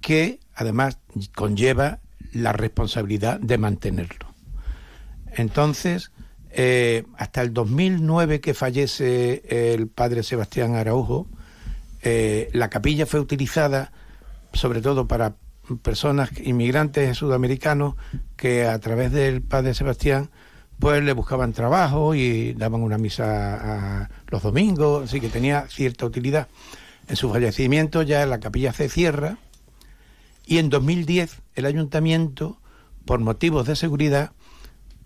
[0.00, 0.98] que además
[1.34, 2.00] conlleva
[2.32, 4.34] la responsabilidad de mantenerlo.
[5.32, 6.12] Entonces,
[6.50, 9.42] eh, hasta el 2009 que fallece
[9.74, 11.26] el padre Sebastián Araujo,
[12.02, 13.92] eh, la capilla fue utilizada
[14.52, 15.36] sobre todo para
[15.82, 17.94] personas inmigrantes sudamericanos
[18.36, 20.30] que a través del padre Sebastián
[20.78, 26.04] pues le buscaban trabajo y daban una misa a los domingos, así que tenía cierta
[26.04, 26.48] utilidad.
[27.08, 29.38] En su fallecimiento ya la capilla se cierra
[30.46, 32.58] Y en 2010 el ayuntamiento,
[33.04, 34.32] por motivos de seguridad,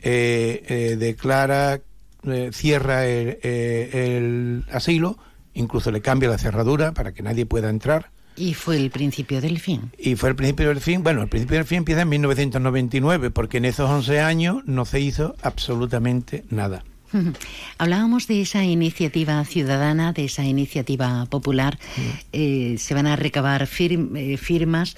[0.00, 1.80] eh, eh, declara,
[2.24, 5.18] eh, cierra el, el asilo,
[5.54, 8.10] incluso le cambia la cerradura para que nadie pueda entrar.
[8.38, 9.90] Y fue el principio del fin.
[9.98, 11.02] Y fue el principio del fin.
[11.02, 15.00] Bueno, el principio del fin empieza en 1999, porque en esos 11 años no se
[15.00, 16.84] hizo absolutamente nada.
[17.78, 21.78] Hablábamos de esa iniciativa ciudadana, de esa iniciativa popular.
[22.32, 24.94] Eh, se van a recabar fir- eh, firmas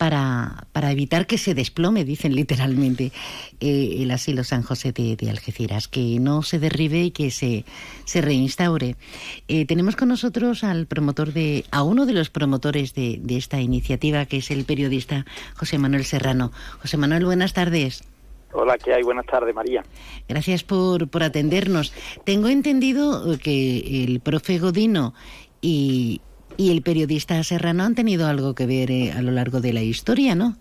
[0.00, 3.12] para, para evitar que se desplome, dicen literalmente,
[3.60, 7.66] eh, el asilo San José de, de Algeciras, que no se derribe y que se,
[8.06, 8.96] se reinstaure.
[9.46, 13.60] Eh, tenemos con nosotros al promotor de, a uno de los promotores de, de esta
[13.60, 16.50] iniciativa, que es el periodista José Manuel Serrano.
[16.80, 18.02] José Manuel, buenas tardes.
[18.54, 19.02] Hola, ¿qué hay?
[19.02, 19.84] Buenas tardes, María.
[20.26, 21.92] Gracias por, por atendernos.
[22.24, 25.12] Tengo entendido que el profe Godino
[25.60, 26.22] y,
[26.60, 29.82] y el periodista Serrano han tenido algo que ver eh, a lo largo de la
[29.82, 30.56] historia, ¿no?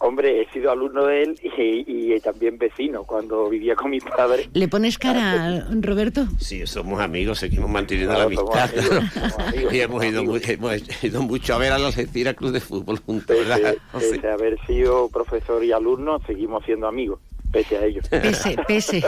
[0.00, 4.48] Hombre, he sido alumno de él y, y también vecino cuando vivía con mis padres.
[4.54, 6.26] ¿Le pones cara, Roberto?
[6.38, 8.78] Sí, somos amigos, seguimos manteniendo Claro, la somos amistad.
[8.78, 9.30] amigos, claro.
[9.34, 10.42] somos amigos, y hemos somos ido, amigos.
[10.46, 13.74] mu- hemos ido mucho a ver a los Algeciras Club de Fútbol juntos, ¿verdad?
[13.92, 17.18] Pese, pese a haber sido profesor y alumno, seguimos siendo amigos,
[17.50, 18.00] pese a ello.
[18.10, 19.04] Pese, pese.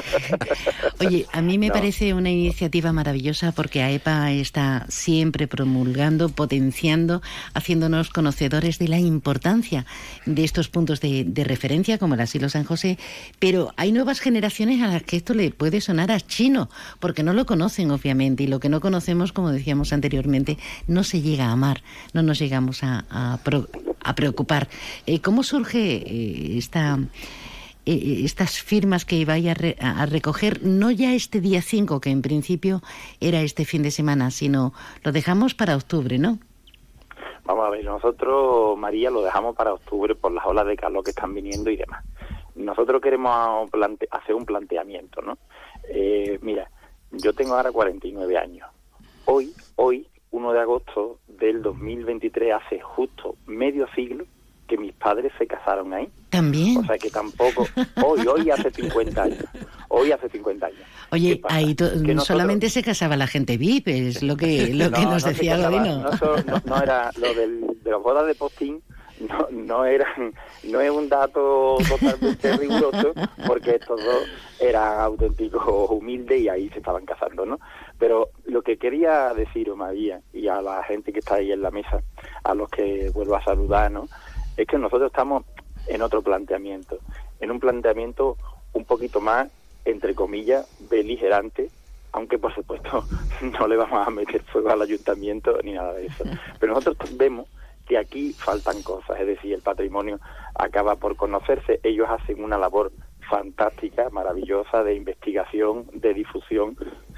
[1.01, 1.75] Oye, a mí me No.
[1.75, 7.23] parece una iniciativa maravillosa porque AEPA está siempre promulgando, potenciando,
[7.55, 9.87] haciéndonos conocedores de la importancia
[10.27, 12.99] de estos puntos de, de referencia como el Asilo San José,
[13.39, 16.69] pero hay nuevas generaciones a las que esto le puede sonar a chino,
[16.99, 21.21] porque no lo conocen obviamente y lo que no conocemos, como decíamos anteriormente, no se
[21.23, 21.83] llega a amar,
[22.13, 23.69] no nos llegamos a, a pro-
[24.03, 24.69] a preocupar.
[25.07, 26.99] Eh, ¿Cómo surge eh, esta
[27.87, 32.11] eh, estas firmas que vaya a, re- a recoger, no ya este día 5, que
[32.11, 32.83] en principio
[33.21, 34.73] era este fin de semana, sino
[35.05, 36.39] lo dejamos para octubre, ¿no?
[37.45, 41.11] Vamos a ver, nosotros, María, lo dejamos para octubre por las olas de calor que
[41.11, 42.05] están viniendo y demás.
[42.55, 45.39] Nosotros queremos plante- hacer un planteamiento, ¿no?
[45.89, 46.71] Eh, mira,
[47.11, 48.69] yo tengo ahora 49 años.
[49.25, 54.27] Hoy, hoy, 1 de agosto del 2023, hace justo medio siglo
[54.69, 56.09] que mis padres se casaron ahí.
[56.31, 56.79] También.
[56.79, 57.67] O sea que tampoco,
[58.05, 59.45] hoy, hoy hace 50 años.
[59.89, 60.79] Hoy hace 50 años.
[61.11, 64.91] Oye, ahí to- Que nosotros- solamente se casaba la gente VIP, es lo que, lo
[64.91, 66.03] que No, nos no decía Godino.
[66.03, 66.11] No,
[66.47, 68.81] no- no era lo del, de las bodas de postín,
[69.29, 70.33] no, no eran,
[70.65, 73.13] no es un dato totalmente riguroso,
[73.47, 74.23] porque estos dos
[74.61, 77.59] eran auténticos humildes y ahí se estaban casando, ¿no?
[77.99, 81.71] Pero lo que quería decir, María, y a la gente que está ahí en la
[81.71, 82.01] mesa,
[82.45, 84.07] a los que vuelvo a saludar, ¿no?
[84.57, 85.45] Es que nosotros estamos
[85.91, 86.99] en otro planteamiento,
[87.41, 88.37] en un planteamiento
[88.73, 89.49] un poquito más,
[89.85, 91.69] entre comillas, beligerante,
[92.13, 93.05] aunque por supuesto
[93.59, 96.25] no le vamos a meter fuego al ayuntamiento ni nada de eso.
[96.59, 97.49] Pero nosotros vemos
[97.87, 100.21] que aquí faltan cosas, es decir, el patrimonio
[100.55, 102.93] acaba por conocerse, ellos hacen una labor
[103.29, 106.77] fantástica, maravillosa, de investigación, de difusión,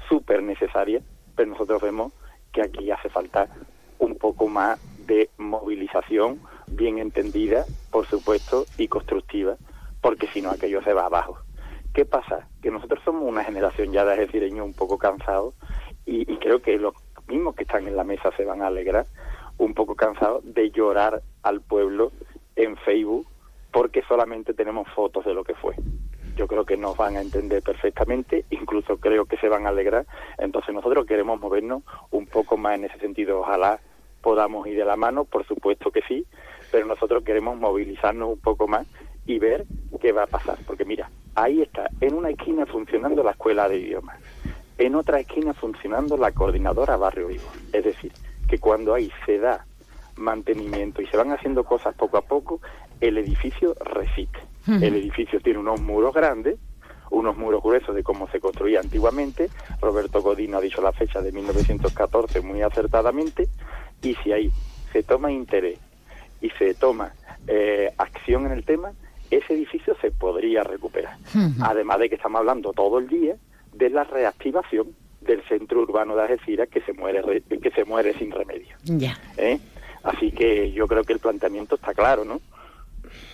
[0.09, 1.01] súper necesaria,
[1.35, 2.11] pero nosotros vemos
[2.51, 3.47] que aquí hace falta
[3.99, 6.39] un poco más de movilización
[6.75, 9.55] bien entendida, por supuesto, y constructiva,
[10.01, 11.37] porque si no aquello se va abajo.
[11.93, 12.47] ¿Qué pasa?
[12.61, 15.53] Que nosotros somos una generación ya de algecireños un poco cansados
[16.05, 16.93] y, y creo que los
[17.27, 19.05] mismos que están en la mesa se van a alegrar,
[19.57, 22.11] un poco cansados de llorar al pueblo
[22.55, 23.27] en Facebook
[23.71, 25.75] porque solamente tenemos fotos de lo que fue.
[26.35, 30.05] Yo creo que nos van a entender perfectamente, incluso creo que se van a alegrar.
[30.37, 33.41] Entonces nosotros queremos movernos un poco más en ese sentido.
[33.41, 33.79] Ojalá
[34.21, 36.25] podamos ir de la mano, por supuesto que sí,
[36.73, 38.87] pero nosotros queremos movilizarnos un poco más
[39.27, 39.67] y ver
[40.01, 40.57] qué va a pasar.
[40.65, 44.17] Porque mira, ahí está, en una esquina funcionando la escuela de idiomas,
[44.79, 47.43] en otra esquina funcionando la coordinadora Barrio Vivo.
[47.71, 48.11] Es decir,
[48.49, 49.67] que cuando ahí se da
[50.15, 52.59] mantenimiento y se van haciendo cosas poco a poco,
[52.99, 54.39] el edificio resiste.
[54.67, 54.83] Ujú.
[54.83, 56.57] El edificio tiene unos muros grandes,
[57.11, 59.51] unos muros gruesos de cómo se construía antiguamente.
[59.79, 63.47] Roberto Godino ha dicho la fecha de 1914 muy acertadamente.
[64.01, 64.51] Y si ahí
[64.91, 65.77] se toma interés
[66.43, 67.13] y se toma
[67.47, 68.91] eh, acción en el tema,
[69.31, 71.17] ese edificio se podría recuperar.
[71.61, 73.35] Además de que estamos hablando todo el día
[73.73, 74.89] de la reactivación
[75.21, 78.75] del centro urbano de Algeciras que se muere re- que se muere sin remedio.
[78.83, 79.17] Ya.
[79.37, 79.57] ¿eh?
[80.03, 82.41] Así que yo creo que el planteamiento está claro, ¿no?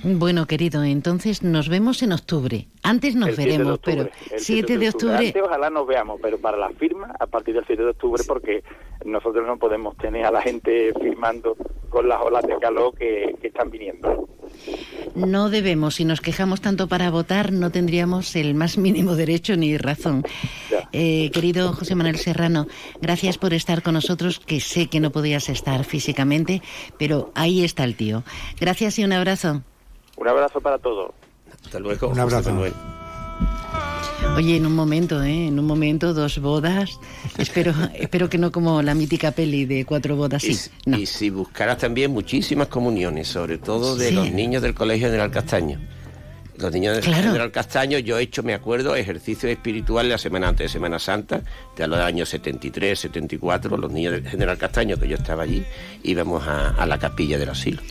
[0.04, 2.68] Bueno, querido, entonces nos vemos en octubre.
[2.84, 5.28] Antes nos El 7 de veremos, octubre, pero el 7 de octubre.
[5.28, 8.64] Antes ojalá nos veamos, pero para la firma a partir del 7 de octubre porque
[9.06, 11.58] nosotros no podemos tener a la gente firmando
[11.90, 14.30] con las olas de calor que, que están viniendo.
[15.16, 19.78] No debemos, si nos quejamos tanto para votar, no tendríamos el más mínimo derecho ni
[19.78, 20.24] razón.
[20.92, 22.68] Eh, querido José Manuel Serrano,
[23.02, 26.62] gracias por estar con nosotros, que sé que no podías estar físicamente,
[26.98, 28.24] pero ahí está el tío.
[28.60, 29.64] Gracias y un abrazo.
[30.20, 31.12] Un abrazo para todos.
[31.66, 32.10] Hasta luego.
[32.10, 32.52] Un abrazo.
[34.36, 35.48] Oye, en un momento, ¿eh?
[35.48, 37.00] En un momento, dos bodas.
[37.38, 40.42] Espero, espero que no como la mítica peli de cuatro bodas.
[40.44, 40.58] Sí.
[40.86, 44.16] Y, y si buscaras también muchísimas comuniones, sobre todo de Sí.
[44.16, 45.80] los niños del Colegio General Castaño.
[46.58, 47.24] Los niños del Claro.
[47.28, 51.42] General Castaño, yo he hecho, me acuerdo, ejercicios espirituales la semana antes de Semana Santa,
[51.78, 55.64] de los años 73, 74, los niños del General Castaño, que yo estaba allí,
[56.04, 57.82] íbamos a, a la capilla del asilo.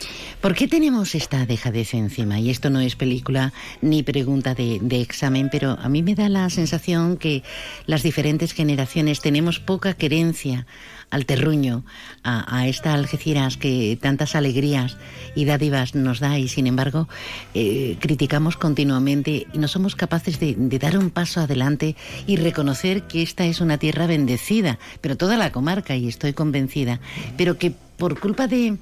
[0.41, 2.39] ¿Por qué tenemos esta dejadez encima?
[2.39, 3.53] Y esto no es película
[3.83, 7.43] ni pregunta de, examen, pero a mí me da la sensación que
[7.87, 10.65] las diferentes generaciones tenemos poca querencia
[11.11, 11.85] al terruño,
[12.23, 14.97] a, esta Algeciras que tantas alegrías
[15.35, 17.09] y dádivas nos da y sin embargo
[17.55, 21.97] eh, criticamos continuamente y no somos capaces de dar un paso adelante
[22.29, 27.01] y reconocer que esta es una tierra bendecida, pero toda la comarca y estoy convencida,
[27.37, 28.77] pero que por culpa de,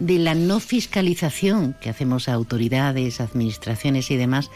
[0.00, 4.50] de la no fiscalización que hacemos a autoridades, administraciones y demás,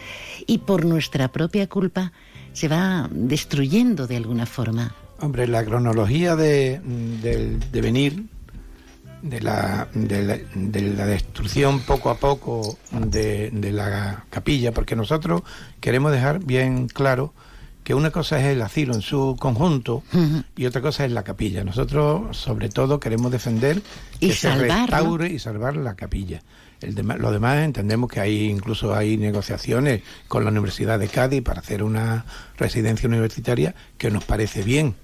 [0.47, 2.13] y por nuestra propia culpa,
[2.53, 4.95] se va destruyendo de alguna forma.
[5.21, 6.81] Hombre, la cronología de,
[7.23, 8.25] del devenir
[9.23, 14.97] de la, de, la, de la destrucción poco a poco de, de la capilla, porque
[14.97, 15.43] nosotros
[15.81, 17.33] queremos dejar bien claro
[17.85, 20.03] que una cosa es el asilo en su conjunto
[20.57, 21.63] y otra cosa es la capilla.
[21.65, 23.83] Nosotros, sobre todo, queremos defender
[24.21, 24.87] Y que se salvar, ¿no?
[24.87, 26.43] restaure y salvar la capilla.
[26.81, 31.61] El lo demás entendemos que hay incluso hay negociaciones con la Universidad de Cádiz para
[31.61, 32.25] hacer una
[32.57, 34.95] residencia universitaria que nos parece bien.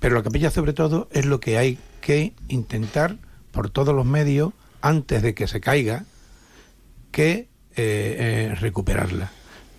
[0.00, 3.16] Pero la capilla sobre todo es lo que hay que intentar
[3.50, 6.04] por todos los medios antes de que se caiga
[7.10, 9.30] que eh, eh, recuperarla.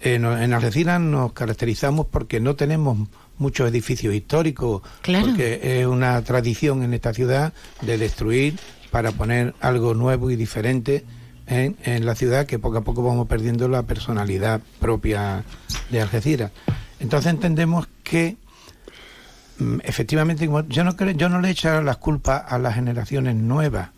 [0.01, 2.97] En, en Algeciras nos caracterizamos porque no tenemos
[3.39, 5.27] muchos edificios históricos, Claro.
[5.27, 8.59] porque es una tradición en esta ciudad de destruir
[8.91, 11.03] para poner algo nuevo y diferente
[11.47, 15.43] en, en la ciudad que poco a poco vamos perdiendo la personalidad propia
[15.89, 16.51] de Algeciras.
[16.99, 18.37] Entonces entendemos que
[19.59, 23.89] mm, efectivamente yo no creo, yo no le echo las culpas a las generaciones nuevas.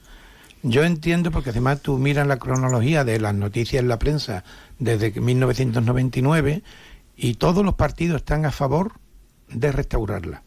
[0.62, 4.44] Yo entiendo porque además tú miras la cronología de las noticias en la prensa
[4.78, 6.64] desde que 1999
[7.16, 8.94] y todos los partidos están a favor
[9.50, 10.44] de restaurarla.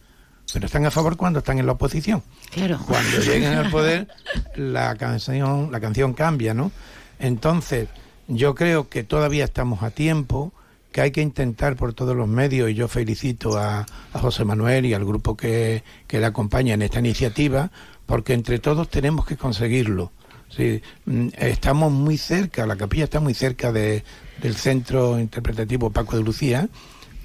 [0.52, 2.22] Pero están a favor cuando están en la oposición.
[2.50, 2.78] Claro.
[2.86, 4.08] Cuando lleguen al poder,
[4.54, 6.72] la canción, la canción cambia, ¿no?
[7.18, 7.88] Entonces,
[8.28, 10.52] yo creo que todavía estamos a tiempo,
[10.90, 14.84] que hay que intentar por todos los medios, y yo felicito a, a José Manuel
[14.84, 17.70] y al grupo que, que le acompaña en esta iniciativa,
[18.12, 20.12] porque entre todos tenemos que conseguirlo.
[20.54, 24.04] Sí, mm, estamos muy cerca, la capilla está muy cerca de,
[24.42, 26.68] del centro interpretativo Paco de Lucía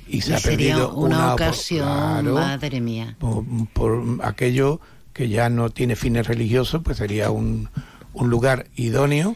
[0.07, 3.18] y se Y ha sería perdido una ocasión, claro, madre mía.
[3.19, 3.43] por,
[3.73, 4.80] por aquello
[5.11, 7.68] que ya no tiene fines religiosos, pues sería un,
[8.14, 9.35] un lugar idóneo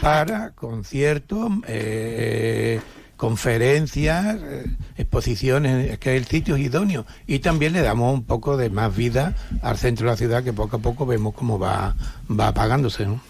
[0.00, 2.80] para conciertos, eh,
[3.16, 4.66] conferencias, eh,
[4.96, 7.06] exposiciones, es que el sitio es idóneo.
[7.26, 10.52] Y también le damos un poco de más vida al centro de la ciudad, que
[10.52, 11.96] poco a poco vemos cómo va,
[12.28, 13.06] va apagándose.
[13.06, 13.20] ¿no?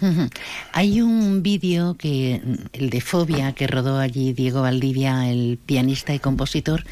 [0.73, 2.43] Hay un vídeo que
[2.73, 6.85] el de Fobia que rodó allí Diego Valdivia, el pianista y compositor,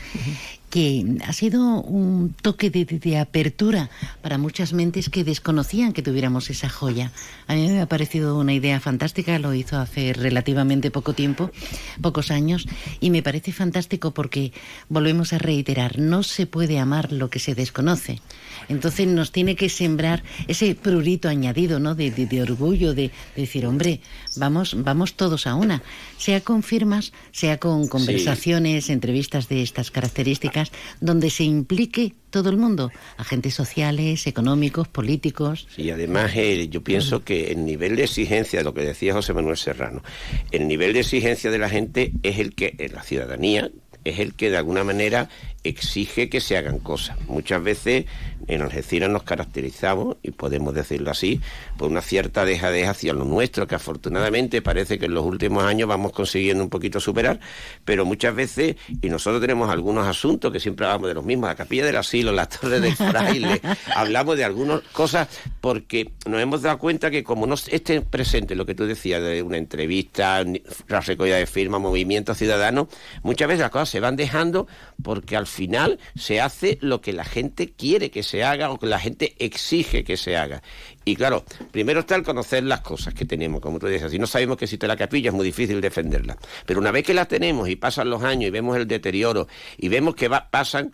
[0.75, 3.91] que ha sido un toque de, apertura
[4.23, 7.13] para muchas mentes que desconocían que tuviéramos esa joya.
[7.47, 11.53] A mí me ha parecido una idea fantástica, lo hizo hace relativamente poco tiempo,
[12.01, 12.67] pocos años,
[12.99, 14.53] y me parece fantástico porque
[14.89, 18.21] volvemos a reiterar, no se puede amar lo que se desconoce.
[18.69, 21.95] Entonces nos tiene que sembrar ese prurito añadido, ¿no?
[21.95, 24.01] De, de- orgullo, de decir, hombre,
[24.35, 25.85] vamos, vamos todos a una.
[26.25, 30.73] Sea con firmas, sea con conversaciones, entrevistas de estas características,
[31.03, 35.69] donde se implique todo el mundo, agentes sociales, económicos, políticos.
[35.77, 39.35] Y además eh, yo pienso que el nivel de exigencia, de lo que decía José
[39.35, 40.03] Manuel Serrano,
[40.51, 43.71] el nivel de exigencia de la gente es el que, eh, la ciudadanía,
[44.05, 45.29] es el que de alguna manera
[45.65, 47.19] exige que se hagan cosas.
[47.27, 48.05] Muchas veces
[48.47, 51.41] en Algeciras nos caracterizamos, y podemos decirlo así,
[51.77, 55.89] por una cierta dejadez hacia lo nuestro, que afortunadamente parece que en los últimos años
[55.89, 57.41] vamos consiguiendo un poquito superar,
[57.85, 61.55] pero muchas veces, y nosotros tenemos algunos asuntos que siempre hablamos de los mismos, la
[61.55, 63.61] capilla del asilo, la torre del fraile,
[63.95, 65.29] hablamos de algunas cosas
[65.61, 69.43] porque nos hemos dado cuenta que como no esté presente lo que tú decías de
[69.43, 70.45] una entrevista,
[70.89, 72.89] la recogida de firmas, movimiento ciudadano,
[73.23, 74.67] muchas veces las cosas se van dejando
[75.03, 78.87] porque al final se hace lo que la gente quiere que se haga o que
[78.87, 80.63] la gente exige que se haga.
[81.07, 84.11] Y claro, primero está el conocer las cosas que tenemos, como tú dices.
[84.13, 86.37] Si no sabemos que existe la capilla, es muy difícil defenderla.
[86.67, 89.49] Pero una vez que la tenemos y pasan los años y vemos el deterioro
[89.79, 90.93] y vemos que va- pasan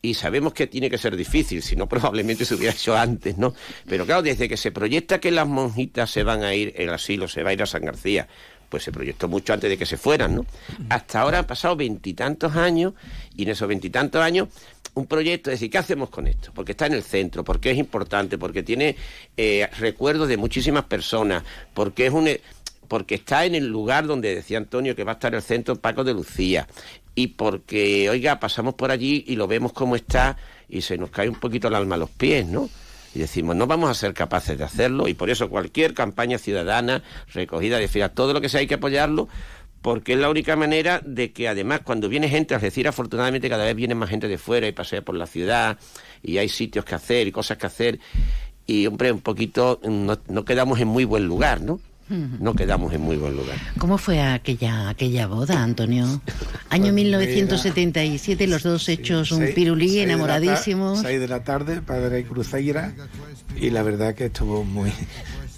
[0.00, 3.52] y sabemos que tiene que ser difícil, si no probablemente se hubiera hecho antes, ¿no?
[3.88, 7.26] Pero claro, desde que se proyecta que las monjitas se van a ir, el asilo
[7.26, 8.28] se va a ir a San García,
[8.68, 10.46] pues se proyectó mucho antes de que se fueran, ¿no?
[10.88, 12.94] Hasta ahora han pasado veintitantos años
[13.36, 14.48] y en esos veintitantos años
[14.94, 16.50] un proyecto, es decir, ¿qué hacemos con esto?
[16.54, 18.96] Porque está en el centro, porque es importante, porque tiene
[19.36, 22.28] eh, recuerdos de muchísimas personas, porque es un
[22.88, 26.04] porque está en el lugar donde decía Antonio que va a estar el centro Paco
[26.04, 26.66] de Lucía
[27.14, 30.36] y porque, oiga, pasamos por allí y lo vemos como está
[30.68, 32.70] y se nos cae un poquito el alma a los pies, ¿no?
[33.18, 37.02] Y decimos, no vamos a ser capaces de hacerlo y por eso cualquier campaña ciudadana,
[37.34, 39.26] recogida de filas, todo lo que sea hay que apoyarlo
[39.82, 43.64] porque es la única manera de que además cuando viene gente, es decir, afortunadamente cada
[43.64, 45.78] vez viene más gente de fuera y pasea por la ciudad
[46.22, 47.98] y hay sitios que hacer y cosas que hacer
[48.68, 51.80] y hombre, un poquito no quedamos en muy buen lugar, ¿no?
[52.08, 53.56] No quedamos en muy buen lugar.
[53.78, 56.20] ¿Cómo fue aquella, aquella boda, Antonio?
[56.70, 61.00] Año 1977, los dos hechos un pirulí, enamoradísimos.
[61.00, 62.94] Seis de la tarde, padre Cruzeira,
[63.56, 64.92] y la verdad que estuvo muy,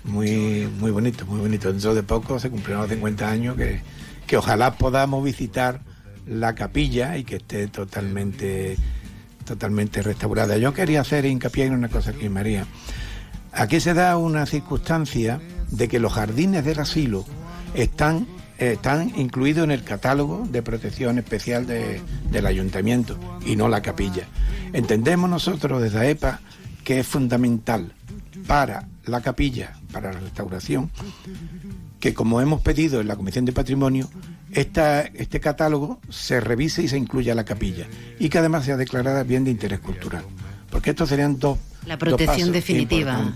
[0.04, 1.72] muy, muy bonito, muy bonito.
[1.72, 3.80] Dentro de poco se cumplieron los 50 años que,
[4.26, 5.80] que ojalá podamos visitar
[6.26, 8.76] la capilla y que esté totalmente
[9.44, 10.58] totalmente restaurada.
[10.58, 12.66] Yo quería hacer hincapié en una cosa aquí, María.
[13.52, 15.40] Aquí se da una circunstancia
[15.70, 17.24] de que los jardines del asilo
[17.74, 18.26] están,
[18.58, 24.24] están incluidos en el catálogo de protección especial del ayuntamiento y no la capilla.
[24.72, 26.40] Entendemos nosotros desde AEPA
[26.84, 27.92] que es fundamental
[28.46, 30.90] para la capilla, para la restauración,
[31.98, 34.08] que como hemos pedido en la Comisión de Patrimonio,
[34.52, 37.86] este catálogo se revise y se incluya la capilla
[38.18, 40.24] y que además sea declarada bien de interés cultural.
[40.70, 43.32] Porque estos serían dos la protección definitiva.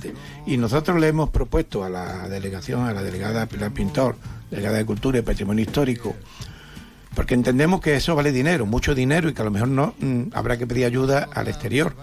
[0.47, 4.17] Y nosotros le hemos propuesto a la delegación, a la delegada Pilar Pintor,
[4.51, 6.15] delegada de Cultura y Patrimonio Histórico,
[7.15, 10.23] porque entendemos que eso vale dinero, mucho dinero, y que a lo mejor no mm,
[10.33, 11.95] habrá que pedir ayuda al exterior.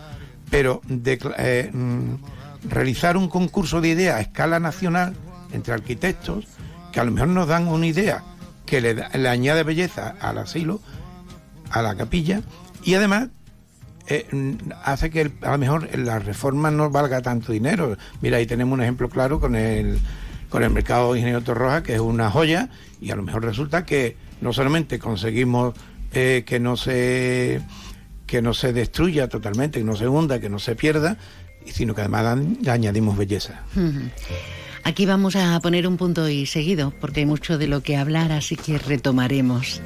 [0.49, 5.15] Pero de, eh, mm, realizar un concurso de ideas a escala nacional
[5.51, 6.45] entre arquitectos,
[6.91, 8.23] que a lo mejor nos dan una idea
[8.65, 10.81] que le, le añade belleza al asilo,
[11.69, 12.41] a la capilla,
[12.83, 13.29] y además
[14.07, 14.27] eh,
[14.83, 17.97] hace que a lo mejor la reforma no valga tanto dinero.
[18.21, 19.99] Mira, ahí tenemos un ejemplo claro con el,
[20.49, 22.69] con el mercado Ingeniero Torroja, que es una joya,
[22.99, 25.75] y a lo mejor resulta que no solamente conseguimos
[26.13, 27.61] eh, que no se
[28.27, 31.17] que no se destruya totalmente, que no se hunda, que no se pierda,
[31.65, 33.63] sino que además añadimos belleza.
[34.83, 38.31] Aquí vamos a poner un punto y seguido, porque hay mucho de lo que hablar,
[38.31, 39.81] así que retomaremos.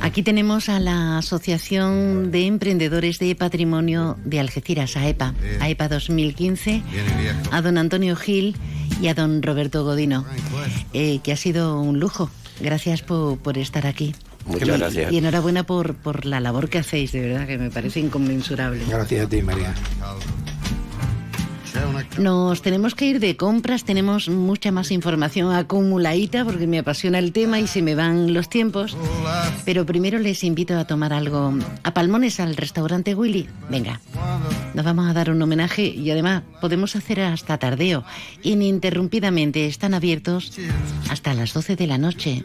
[0.00, 6.82] Aquí tenemos a la Asociación de Emprendedores de Patrimonio de Algeciras, AEPA, AEPA 2015,
[7.50, 8.56] a don Antonio Gil
[9.00, 10.24] y a don Roberto Godino,
[10.92, 12.30] eh, que ha sido un lujo.
[12.60, 14.14] Gracias por, estar aquí.
[14.46, 15.12] Muchas gracias.
[15.12, 18.84] Y enhorabuena por, por la labor que hacéis, de verdad, que me parece inconmensurable.
[18.88, 19.74] Gracias a ti, María.
[22.18, 27.32] Nos tenemos que ir de compras, tenemos mucha más información acumuladita porque me apasiona el
[27.32, 28.96] tema y se me van los tiempos.
[29.64, 33.48] Pero primero les invito a tomar algo a Palmones al restaurante Willy.
[33.70, 34.00] Venga,
[34.74, 38.04] nos vamos a dar un homenaje y además podemos hacer hasta tardeo.
[38.42, 40.58] Ininterrumpidamente están abiertos
[41.10, 42.44] hasta las 12 de la noche.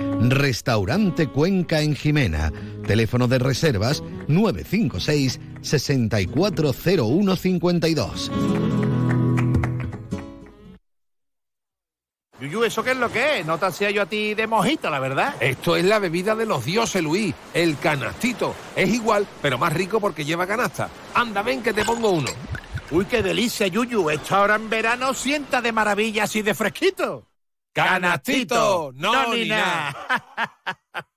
[0.29, 2.51] Restaurante Cuenca en Jimena.
[2.85, 8.31] Teléfono de reservas 956 640152.
[12.39, 13.45] Yuyu, ¿eso qué es lo que es?
[13.45, 15.35] No te hacía yo a ti de mojito, la verdad.
[15.39, 17.35] Esto es la bebida de los dioses, Luis.
[17.53, 18.55] El canastito.
[18.75, 20.89] Es igual, pero más rico porque lleva canasta.
[21.13, 22.31] Anda, ven que te pongo uno.
[22.89, 24.09] Uy, qué delicia, Yuyu.
[24.09, 27.27] Esto ahora en verano sienta de maravilla así de fresquito.
[27.73, 28.91] ¡Canastito!
[28.95, 29.95] ¡No, no ni nada!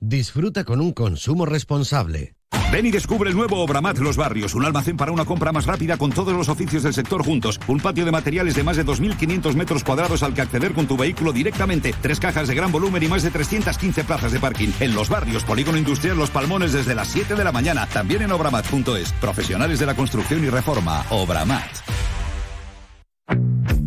[0.00, 2.34] Disfruta con un consumo responsable.
[2.72, 5.98] Ven y descubre el nuevo Obramat Los Barrios, un almacén para una compra más rápida
[5.98, 9.54] con todos los oficios del sector juntos, un patio de materiales de más de 2.500
[9.54, 13.08] metros cuadrados al que acceder con tu vehículo directamente, tres cajas de gran volumen y
[13.08, 14.70] más de 315 plazas de parking.
[14.80, 18.32] En Los Barrios, Polígono Industrial Los Palmones desde las 7 de la mañana, también en
[18.32, 19.12] obramat.es.
[19.20, 22.21] Profesionales de la construcción y reforma, Obramat.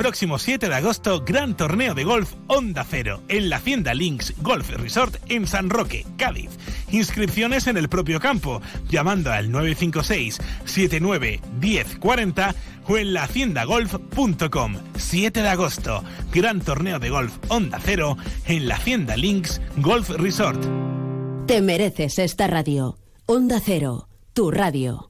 [0.00, 4.70] Próximo 7 de agosto, gran torneo de golf Onda Cero en la Hacienda Links Golf
[4.70, 6.48] Resort en San Roque, Cádiz.
[6.90, 12.54] Inscripciones en el propio campo, llamando al 956 79 1040
[12.88, 14.76] o en lahaciendagolf.com.
[14.96, 16.02] 7 de agosto,
[16.32, 18.16] gran torneo de golf Onda Cero
[18.46, 20.64] en la Hacienda Links Golf Resort.
[21.46, 22.96] Te mereces esta radio.
[23.26, 25.09] Onda Cero, tu radio.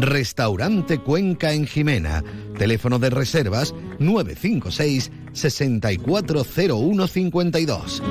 [0.00, 2.24] Restaurante Cuenca en Jimena.
[2.58, 8.02] Teléfono de reservas 956 640152.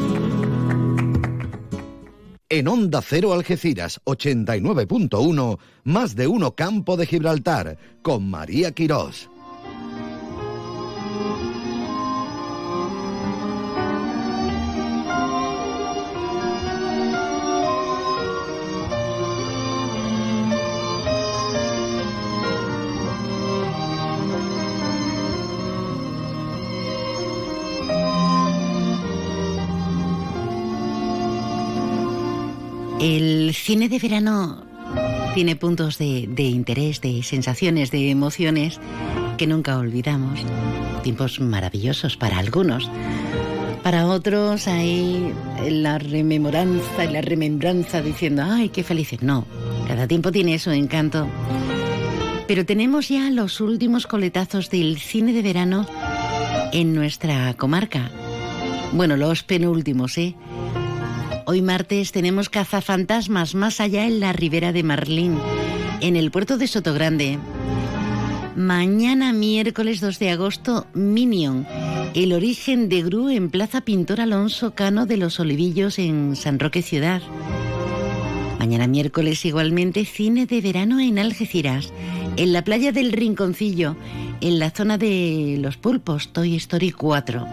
[2.49, 9.31] En Onda Cero Algeciras 89.1, más de uno Campo de Gibraltar, con María Quirós.
[33.03, 34.63] El cine de verano
[35.35, 38.79] tiene puntos de, interés, de sensaciones, de emociones
[39.37, 40.39] que nunca olvidamos.
[41.03, 42.89] Tiempos maravillosos para algunos.
[43.83, 45.33] Para otros hay
[45.69, 49.21] la rememoranza y la remembranza diciendo, ay, qué felices.
[49.21, 49.45] No,
[49.85, 51.27] cada tiempo tiene su encanto.
[52.47, 55.85] Pero tenemos ya los últimos coletazos del cine de verano
[56.71, 58.09] en nuestra comarca.
[58.93, 60.35] Bueno, los penúltimos, ¿eh?
[61.45, 65.37] Hoy martes tenemos cazafantasmas más allá en la ribera de Marlín,
[65.99, 67.37] en el puerto de Sotogrande.
[68.55, 71.67] Mañana miércoles 2 de agosto, Minion,
[72.13, 76.81] el origen de Gru en Plaza Pintor Alonso Cano de los Olivillos en San Roque
[76.81, 77.21] Ciudad.
[78.57, 81.91] Mañana miércoles igualmente cine de verano en Algeciras,
[82.37, 83.97] en la playa del Rinconcillo,
[84.39, 87.45] en la zona de los pulpos, Toy Story 4.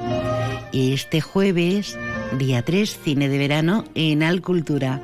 [0.73, 1.99] Este jueves
[2.39, 5.01] Día 3, cine de verano en Alcultura.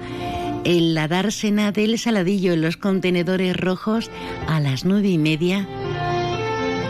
[0.64, 4.10] En la dársena del Saladillo, en los contenedores rojos,
[4.46, 5.66] a las nueve y media,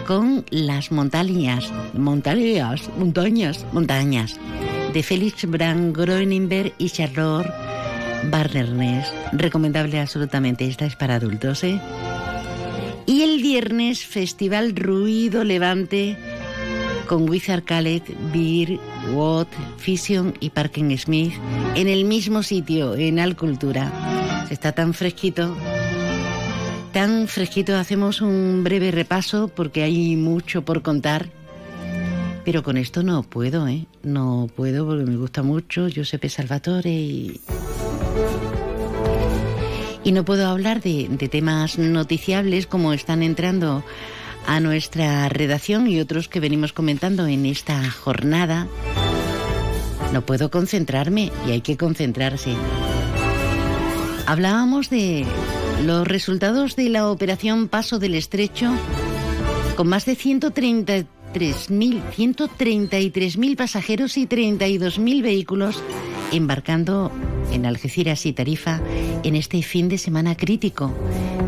[0.07, 4.39] con las montañas, montañas, montañas, montañas,
[4.93, 7.51] de Félix Brand Groenenberg y Charlotte
[8.31, 9.13] Barnernes.
[9.33, 11.81] Recomendable absolutamente, esta es para adultos, ¿eh?
[13.07, 16.17] Y el viernes, Festival Ruido Levante
[17.07, 18.03] con Wizard Khaled,
[18.33, 18.81] Beer,
[19.13, 21.33] Watt, Fission y Parking Smith
[21.75, 24.47] en el mismo sitio, en Alcultura.
[24.51, 25.55] Está tan fresquito.
[26.93, 31.29] Tan fresquito, hacemos un breve repaso porque hay mucho por contar.
[32.45, 33.87] Pero con esto no puedo, ¿eh?
[34.03, 37.41] No puedo porque me gusta mucho Giuseppe Salvatore y...
[40.05, 43.83] Y no puedo hablar de, de temas noticiables como están entrando
[44.47, 48.69] a nuestra redacción y otros que venimos comentando en esta jornada,
[50.13, 52.55] no puedo concentrarme y hay que concentrarse.
[54.27, 55.25] Hablábamos de
[55.85, 58.73] los resultados de la operación Paso del Estrecho
[59.77, 61.07] con más de 130
[61.37, 65.83] 133.000 pasajeros y 32.000 vehículos
[66.33, 67.11] embarcando
[67.53, 68.81] en Algeciras y Tarifa
[69.23, 70.93] en este fin de semana crítico,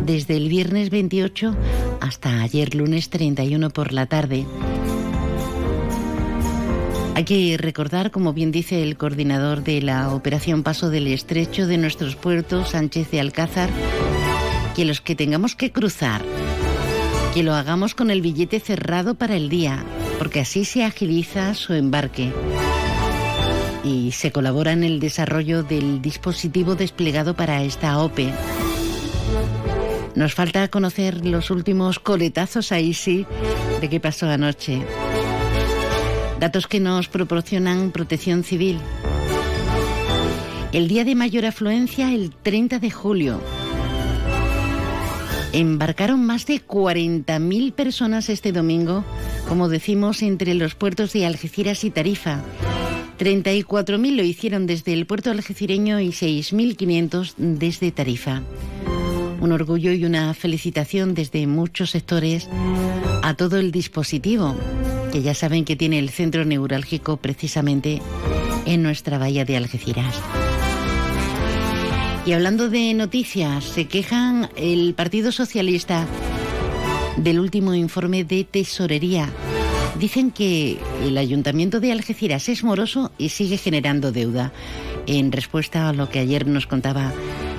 [0.05, 1.57] desde el viernes 28
[2.01, 4.47] hasta ayer lunes 31 por la tarde.
[7.15, 11.77] Hay que recordar, como bien dice el coordinador de la Operación Paso del Estrecho de
[11.77, 13.71] nuestros puertos, Sánchez de Alcázar,
[14.77, 16.23] que los que tengamos que cruzar,
[17.35, 19.83] que lo hagamos con el billete cerrado para el día,
[20.19, 22.33] porque así se agiliza su embarque
[23.89, 28.32] y se colabora en el desarrollo del dispositivo desplegado para esta OPE.
[30.15, 33.27] Nos falta conocer los últimos coletazos ahí sí
[33.81, 34.82] de qué pasó anoche.
[36.40, 38.78] Datos que nos proporcionan protección civil.
[40.73, 43.40] El día de mayor afluencia, el 30 de julio.
[45.52, 49.05] Embarcaron más de 40.000 personas este domingo,
[49.48, 52.43] como decimos, entre los puertos de Algeciras y Tarifa.
[53.19, 58.43] 34.000 lo hicieron desde el puerto algecireño y 6.500 desde Tarifa.
[59.40, 62.49] Un orgullo y una felicitación desde muchos sectores
[63.23, 64.57] a todo el dispositivo,
[65.12, 68.01] que ya saben que tiene el centro neurálgico precisamente
[68.66, 70.15] en nuestra bahía de Algeciras.
[72.24, 76.07] Y hablando de noticias, se quejan el Partido Socialista
[77.16, 79.28] del último informe de tesorería.
[79.99, 84.53] Dicen que el Ayuntamiento de Algeciras es moroso y sigue generando deuda.
[85.09, 87.12] En respuesta a lo que ayer nos contaba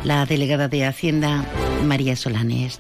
[0.06, 1.44] la delegada de Hacienda,
[1.86, 2.80] María Solanes.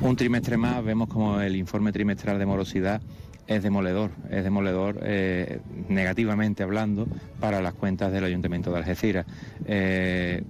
[0.00, 3.00] Un trimestre más vemos como el informe trimestral de morosidad
[3.46, 7.06] es demoledor, es demoledor eh, negativamente hablando
[7.38, 9.26] para las cuentas del Ayuntamiento de Algeciras.
[9.64, 10.42] Eh,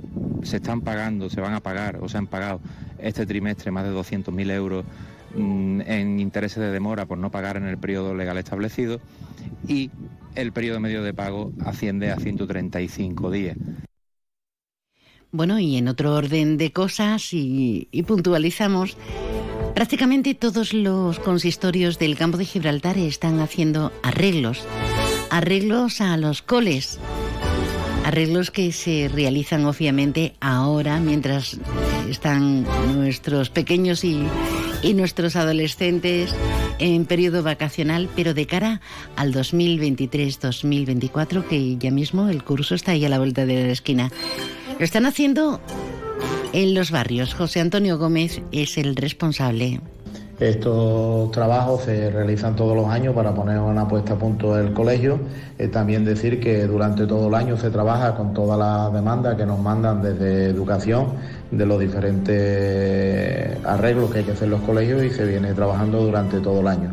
[0.42, 2.60] se están pagando, se van a pagar o se han pagado
[2.98, 4.84] este trimestre más de 200.000 euros
[5.34, 9.00] en intereses de demora por no pagar en el periodo legal establecido
[9.66, 9.90] y
[10.34, 13.56] el periodo medio de pago asciende a 135 días.
[15.30, 18.96] Bueno, y en otro orden de cosas y puntualizamos
[19.74, 24.66] Prácticamente todos los consistorios del campo de Gibraltar están haciendo arreglos,
[25.30, 26.98] arreglos a los coles,
[28.04, 31.58] arreglos que se realizan obviamente ahora mientras
[32.08, 34.26] están nuestros pequeños y,
[34.94, 36.34] nuestros adolescentes
[36.78, 38.82] en periodo vacacional, pero de cara
[39.16, 44.10] al 2023-2024, que ya mismo el curso está ahí a la vuelta de la esquina.
[44.78, 45.60] Lo están haciendo
[46.52, 47.34] en los barrios.
[47.34, 49.80] José Antonio Gómez es el responsable.
[50.42, 55.20] Estos trabajos se realizan todos los años para poner una puesta a punto del colegio.
[55.56, 59.46] Eh, también decir que durante todo el año se trabaja con todas las demandas que
[59.46, 61.10] nos mandan desde educación
[61.52, 66.04] de los diferentes arreglos que hay que hacer en los colegios y se viene trabajando
[66.04, 66.90] durante todo el año.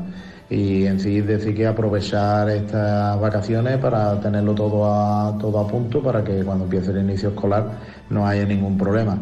[0.47, 6.03] Y en sí decir que aprovechar estas vacaciones para tenerlo todo a, todo a punto
[6.03, 7.65] para que cuando empiece el inicio escolar
[8.11, 9.17] no haya ningún problema.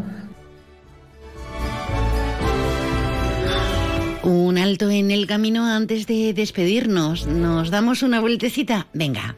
[4.27, 7.27] Un alto en el camino antes de despedirnos.
[7.27, 8.87] ¿Nos damos una vueltecita?
[8.91, 9.37] Venga.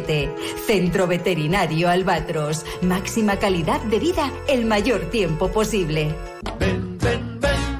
[0.00, 2.64] 171407 Centro Veterinario Albatros.
[2.82, 6.14] Máxima calidad de vida el mayor tiempo posible.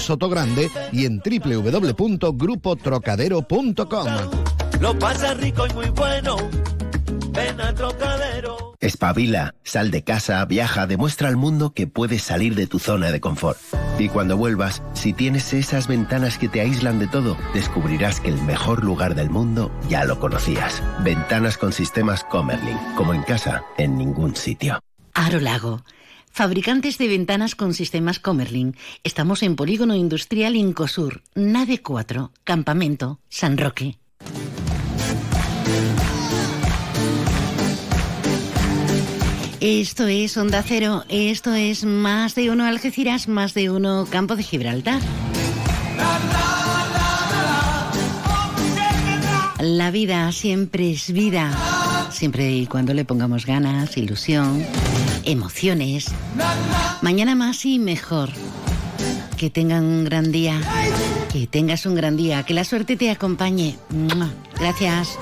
[0.00, 4.06] Sotogrande y en www.grupotrocadero.com.
[4.80, 6.36] Lo pasa rico y muy bueno
[7.34, 8.74] ven a Trocadero.
[8.80, 13.20] Espabila, sal de casa, viaja, demuestra al mundo que puedes salir de tu zona de
[13.20, 13.58] confort.
[13.98, 18.40] Y cuando vuelvas, si tienes esas ventanas que te aíslan de todo, descubrirás que el
[18.42, 20.82] mejor lugar del mundo ya lo conocías.
[21.00, 24.80] Ventanas con sistemas Comerlin, como en casa, en ningún sitio.
[25.14, 25.82] Aro Lago.
[26.36, 28.76] Fabricantes de ventanas con sistemas Comerlin.
[29.04, 33.98] Estamos en Polígono Industrial Incosur, Nave 4, Campamento, San Roque.
[39.60, 44.42] Esto es Onda Cero, esto es más de uno Algeciras, más de uno Campo de
[44.42, 45.00] Gibraltar.
[49.60, 54.66] La vida siempre es vida, siempre y cuando le pongamos ganas, ilusión,
[55.24, 56.06] emociones.
[57.02, 58.30] Mañana más y mejor.
[59.36, 60.60] Que tengan un gran día,
[61.32, 63.76] que tengas un gran día, que la suerte te acompañe.
[64.58, 65.18] Gracias.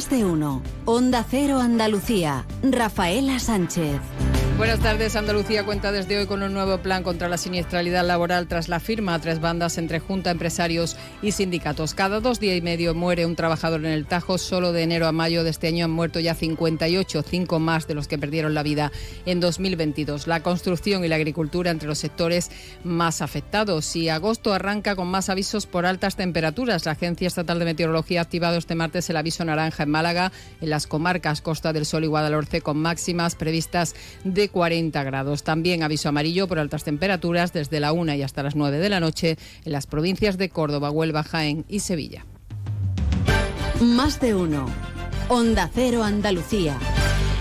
[0.00, 0.62] Más de uno.
[0.86, 2.46] Onda Cero Andalucía.
[2.62, 4.00] Rafaela Sánchez.
[4.60, 5.16] Buenas tardes.
[5.16, 9.14] Andalucía cuenta desde hoy con un nuevo plan contra la siniestralidad laboral tras la firma
[9.14, 11.94] a tres bandas entre Junta, empresarios y sindicatos.
[11.94, 14.36] Cada dos días y medio muere un trabajador en el Tajo.
[14.36, 17.94] Solo de enero a mayo de este año han muerto ya 58, cinco más de
[17.94, 18.92] los que perdieron la vida
[19.24, 20.26] en 2022.
[20.26, 22.50] La construcción y la agricultura entre los sectores
[22.84, 23.96] más afectados.
[23.96, 26.84] Y agosto arranca con más avisos por altas temperaturas.
[26.84, 30.68] La Agencia Estatal de Meteorología ha activado este martes el aviso naranja en Málaga, en
[30.68, 35.42] las comarcas Costa del Sol y Guadalhorce, con máximas previstas de 40 grados.
[35.42, 39.00] También aviso amarillo por altas temperaturas desde la 1 y hasta las 9 de la
[39.00, 42.26] noche en las provincias de Córdoba, Huelva, Jaén y Sevilla.
[43.80, 44.66] Más de uno.
[45.28, 46.76] Onda Cero Andalucía.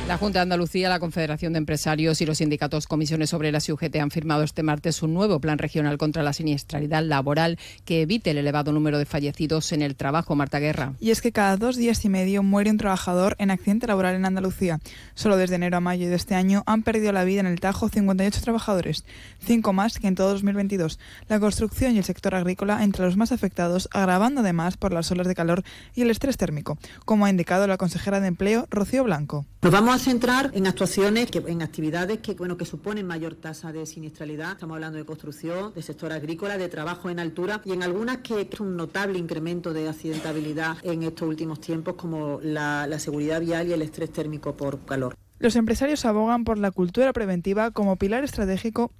[0.09, 3.97] La Junta de Andalucía, la Confederación de Empresarios y los sindicatos Comisiones Obreras y UGT
[3.97, 8.39] han firmado este martes un nuevo plan regional contra la siniestralidad laboral que evite el
[8.39, 10.33] elevado número de fallecidos en el trabajo.
[10.33, 10.93] Marta Guerra.
[10.99, 14.25] Y es que cada dos días y medio muere un trabajador en accidente laboral en
[14.25, 14.79] Andalucía.
[15.13, 17.87] Solo desde enero a mayo de este año han perdido la vida en el Tajo
[17.87, 19.05] 58 trabajadores,
[19.45, 20.97] cinco más que en todo 2022.
[21.27, 25.27] La construcción y el sector agrícola entre los más afectados, agravando además por las olas
[25.27, 25.61] de calor
[25.93, 29.45] y el estrés térmico, como ha indicado la consejera de Empleo, Rocío Blanco.
[29.61, 33.85] Nos vamos centrar en actuaciones, que, en actividades que, bueno, que suponen mayor tasa de
[33.85, 34.53] siniestralidad.
[34.53, 38.47] Estamos hablando de construcción, de sector agrícola, de trabajo en altura y en algunas que
[38.51, 43.67] es un notable incremento de accidentabilidad en estos últimos tiempos, como la, la seguridad vial
[43.67, 45.15] y el estrés térmico por calor.
[45.39, 48.91] Los empresarios abogan por la cultura preventiva como pilar estratégico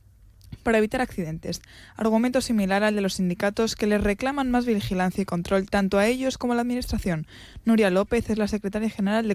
[0.64, 1.62] para evitar accidentes.
[1.96, 6.08] Argumento similar al de los sindicatos que les reclaman más vigilancia y control tanto a
[6.08, 7.28] ellos como a la Administración.
[7.66, 9.28] Nuria López es la secretaria general de